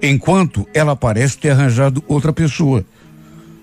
Enquanto 0.00 0.68
ela 0.72 0.94
parece 0.94 1.38
ter 1.38 1.50
arranjado 1.50 2.04
outra 2.06 2.32
pessoa. 2.32 2.84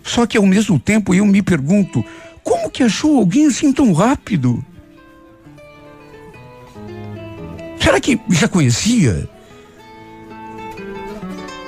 Só 0.03 0.25
que 0.25 0.37
ao 0.37 0.45
mesmo 0.45 0.79
tempo 0.79 1.13
eu 1.13 1.25
me 1.25 1.41
pergunto, 1.41 2.03
como 2.43 2.69
que 2.69 2.83
achou 2.83 3.17
alguém 3.17 3.47
assim 3.47 3.71
tão 3.71 3.93
rápido? 3.93 4.63
Será 7.79 7.99
que 7.99 8.19
já 8.29 8.47
conhecia 8.47 9.29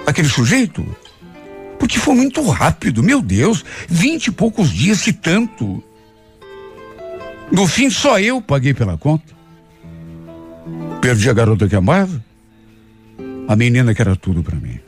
aquele 0.05 0.29
sujeito? 0.29 0.85
Porque 1.79 1.99
foi 1.99 2.15
muito 2.15 2.41
rápido, 2.49 3.03
meu 3.03 3.21
Deus, 3.21 3.63
vinte 3.89 4.27
e 4.27 4.31
poucos 4.31 4.69
dias, 4.69 4.99
se 4.99 5.11
tanto. 5.11 5.83
No 7.51 7.67
fim, 7.67 7.89
só 7.89 8.19
eu 8.19 8.41
paguei 8.41 8.73
pela 8.73 8.97
conta. 8.97 9.33
Perdi 11.01 11.29
a 11.29 11.33
garota 11.33 11.67
que 11.67 11.75
amava, 11.75 12.23
a 13.47 13.55
menina 13.55 13.93
que 13.93 14.01
era 14.01 14.15
tudo 14.15 14.41
para 14.41 14.55
mim. 14.55 14.79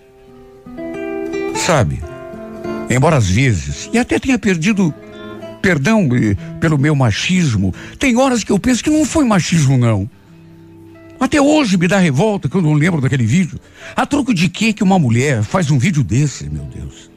Sabe, 1.55 2.01
embora 2.89 3.17
às 3.17 3.29
vezes, 3.29 3.89
e 3.91 3.97
até 3.97 4.19
tenha 4.19 4.37
perdido 4.37 4.93
perdão 5.61 6.07
eh, 6.13 6.35
pelo 6.59 6.77
meu 6.77 6.95
machismo, 6.95 7.73
tem 7.97 8.15
horas 8.17 8.43
que 8.43 8.51
eu 8.51 8.59
penso 8.59 8.83
que 8.83 8.89
não 8.89 9.03
foi 9.03 9.25
machismo, 9.25 9.77
não. 9.77 10.09
Até 11.19 11.41
hoje 11.41 11.77
me 11.77 11.87
dá 11.87 11.97
revolta 11.97 12.47
quando 12.49 12.69
eu 12.69 12.73
lembro 12.73 13.01
daquele 13.01 13.25
vídeo. 13.25 13.59
A 13.95 14.05
troco 14.05 14.33
de 14.33 14.49
quê 14.49 14.73
que 14.73 14.83
uma 14.83 14.99
mulher 14.99 15.43
faz 15.43 15.71
um 15.71 15.77
vídeo 15.79 16.03
desse, 16.03 16.49
meu 16.49 16.65
Deus? 16.65 17.09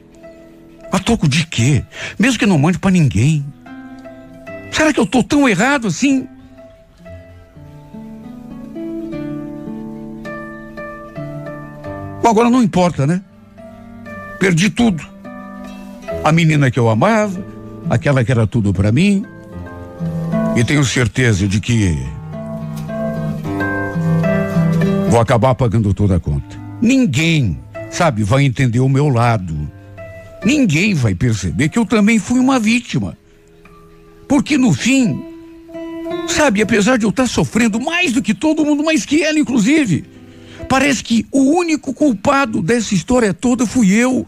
A 0.91 0.97
troco 0.97 1.27
de 1.27 1.45
quê? 1.45 1.83
Mesmo 2.17 2.39
que 2.39 2.45
não 2.45 2.57
mande 2.57 2.79
para 2.79 2.89
ninguém. 2.89 3.45
Será 4.71 4.91
que 4.91 4.99
eu 4.99 5.05
tô 5.05 5.21
tão 5.21 5.47
errado 5.47 5.87
assim? 5.87 6.27
Bom, 12.23 12.29
agora 12.29 12.49
não 12.49 12.63
importa, 12.63 13.05
né? 13.05 13.21
Perdi 14.39 14.69
tudo. 14.69 15.18
A 16.23 16.31
menina 16.31 16.69
que 16.69 16.79
eu 16.79 16.89
amava, 16.89 17.43
aquela 17.89 18.23
que 18.23 18.31
era 18.31 18.45
tudo 18.45 18.73
para 18.73 18.91
mim. 18.91 19.25
E 20.55 20.63
tenho 20.63 20.83
certeza 20.83 21.47
de 21.47 21.59
que 21.59 21.97
vou 25.09 25.19
acabar 25.19 25.55
pagando 25.55 25.93
toda 25.93 26.17
a 26.17 26.19
conta. 26.19 26.57
Ninguém, 26.81 27.59
sabe, 27.89 28.23
vai 28.23 28.43
entender 28.43 28.79
o 28.79 28.89
meu 28.89 29.09
lado. 29.09 29.55
Ninguém 30.43 30.93
vai 30.93 31.15
perceber 31.15 31.69
que 31.69 31.79
eu 31.79 31.85
também 31.85 32.19
fui 32.19 32.39
uma 32.39 32.59
vítima. 32.59 33.17
Porque 34.27 34.57
no 34.57 34.73
fim, 34.73 35.21
sabe, 36.27 36.61
apesar 36.61 36.97
de 36.97 37.05
eu 37.05 37.09
estar 37.09 37.27
sofrendo 37.27 37.79
mais 37.79 38.13
do 38.13 38.21
que 38.21 38.33
todo 38.33 38.65
mundo, 38.65 38.83
mais 38.83 39.05
que 39.05 39.23
ela, 39.23 39.39
inclusive, 39.39 40.05
parece 40.67 41.03
que 41.03 41.25
o 41.31 41.41
único 41.57 41.93
culpado 41.93 42.61
dessa 42.61 42.93
história 42.93 43.33
toda 43.33 43.65
fui 43.65 43.91
eu. 43.91 44.27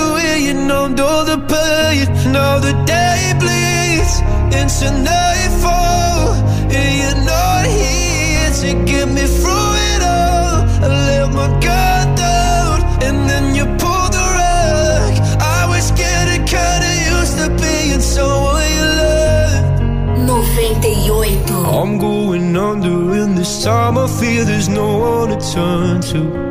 way 0.51 0.59
you 0.59 0.67
numbed 0.67 0.99
all 0.99 1.25
the 1.25 1.37
pain. 1.37 2.31
Now 2.31 2.59
the 2.59 2.73
day 2.85 3.33
bleeds 3.39 4.21
into 4.59 4.91
nightfall, 5.03 6.33
and 6.69 6.91
you're 6.99 7.25
not 7.25 7.65
here 7.65 8.51
to 8.61 8.85
get 8.85 9.07
me 9.07 9.25
through 9.25 9.73
it 9.93 10.01
all. 10.01 10.63
I 10.83 10.87
let 11.07 11.33
my 11.33 11.47
guard 11.59 12.17
down, 12.17 12.81
and 13.03 13.29
then 13.29 13.55
you 13.55 13.65
pulled 13.65 14.13
the 14.13 14.25
rug. 14.37 15.13
I 15.39 15.65
was 15.67 15.91
getting 15.91 16.45
kinda 16.45 16.91
used 17.15 17.37
to 17.37 17.49
being 17.61 18.01
someone 18.01 18.65
you 18.77 18.87
loved. 19.01 19.81
98. 20.27 21.51
I'm 21.51 21.97
going 21.97 22.55
under, 22.55 23.13
and 23.21 23.37
this 23.37 23.63
time 23.63 23.97
I 23.97 24.07
feel 24.07 24.45
there's 24.45 24.69
no 24.69 24.97
one 24.97 25.29
to 25.29 25.53
turn 25.53 26.01
to. 26.11 26.50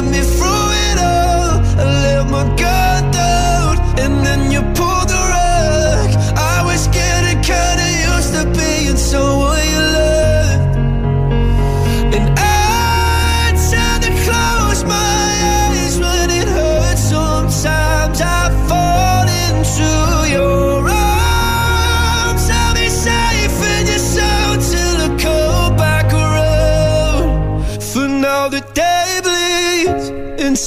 get 0.00 0.10
me 0.10 0.20
through 0.20 0.68
it 0.88 0.98
all. 0.98 1.60
I 1.78 1.84
let 2.02 2.30
my 2.30 2.44
guard 2.56 2.89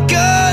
good. 0.00 0.51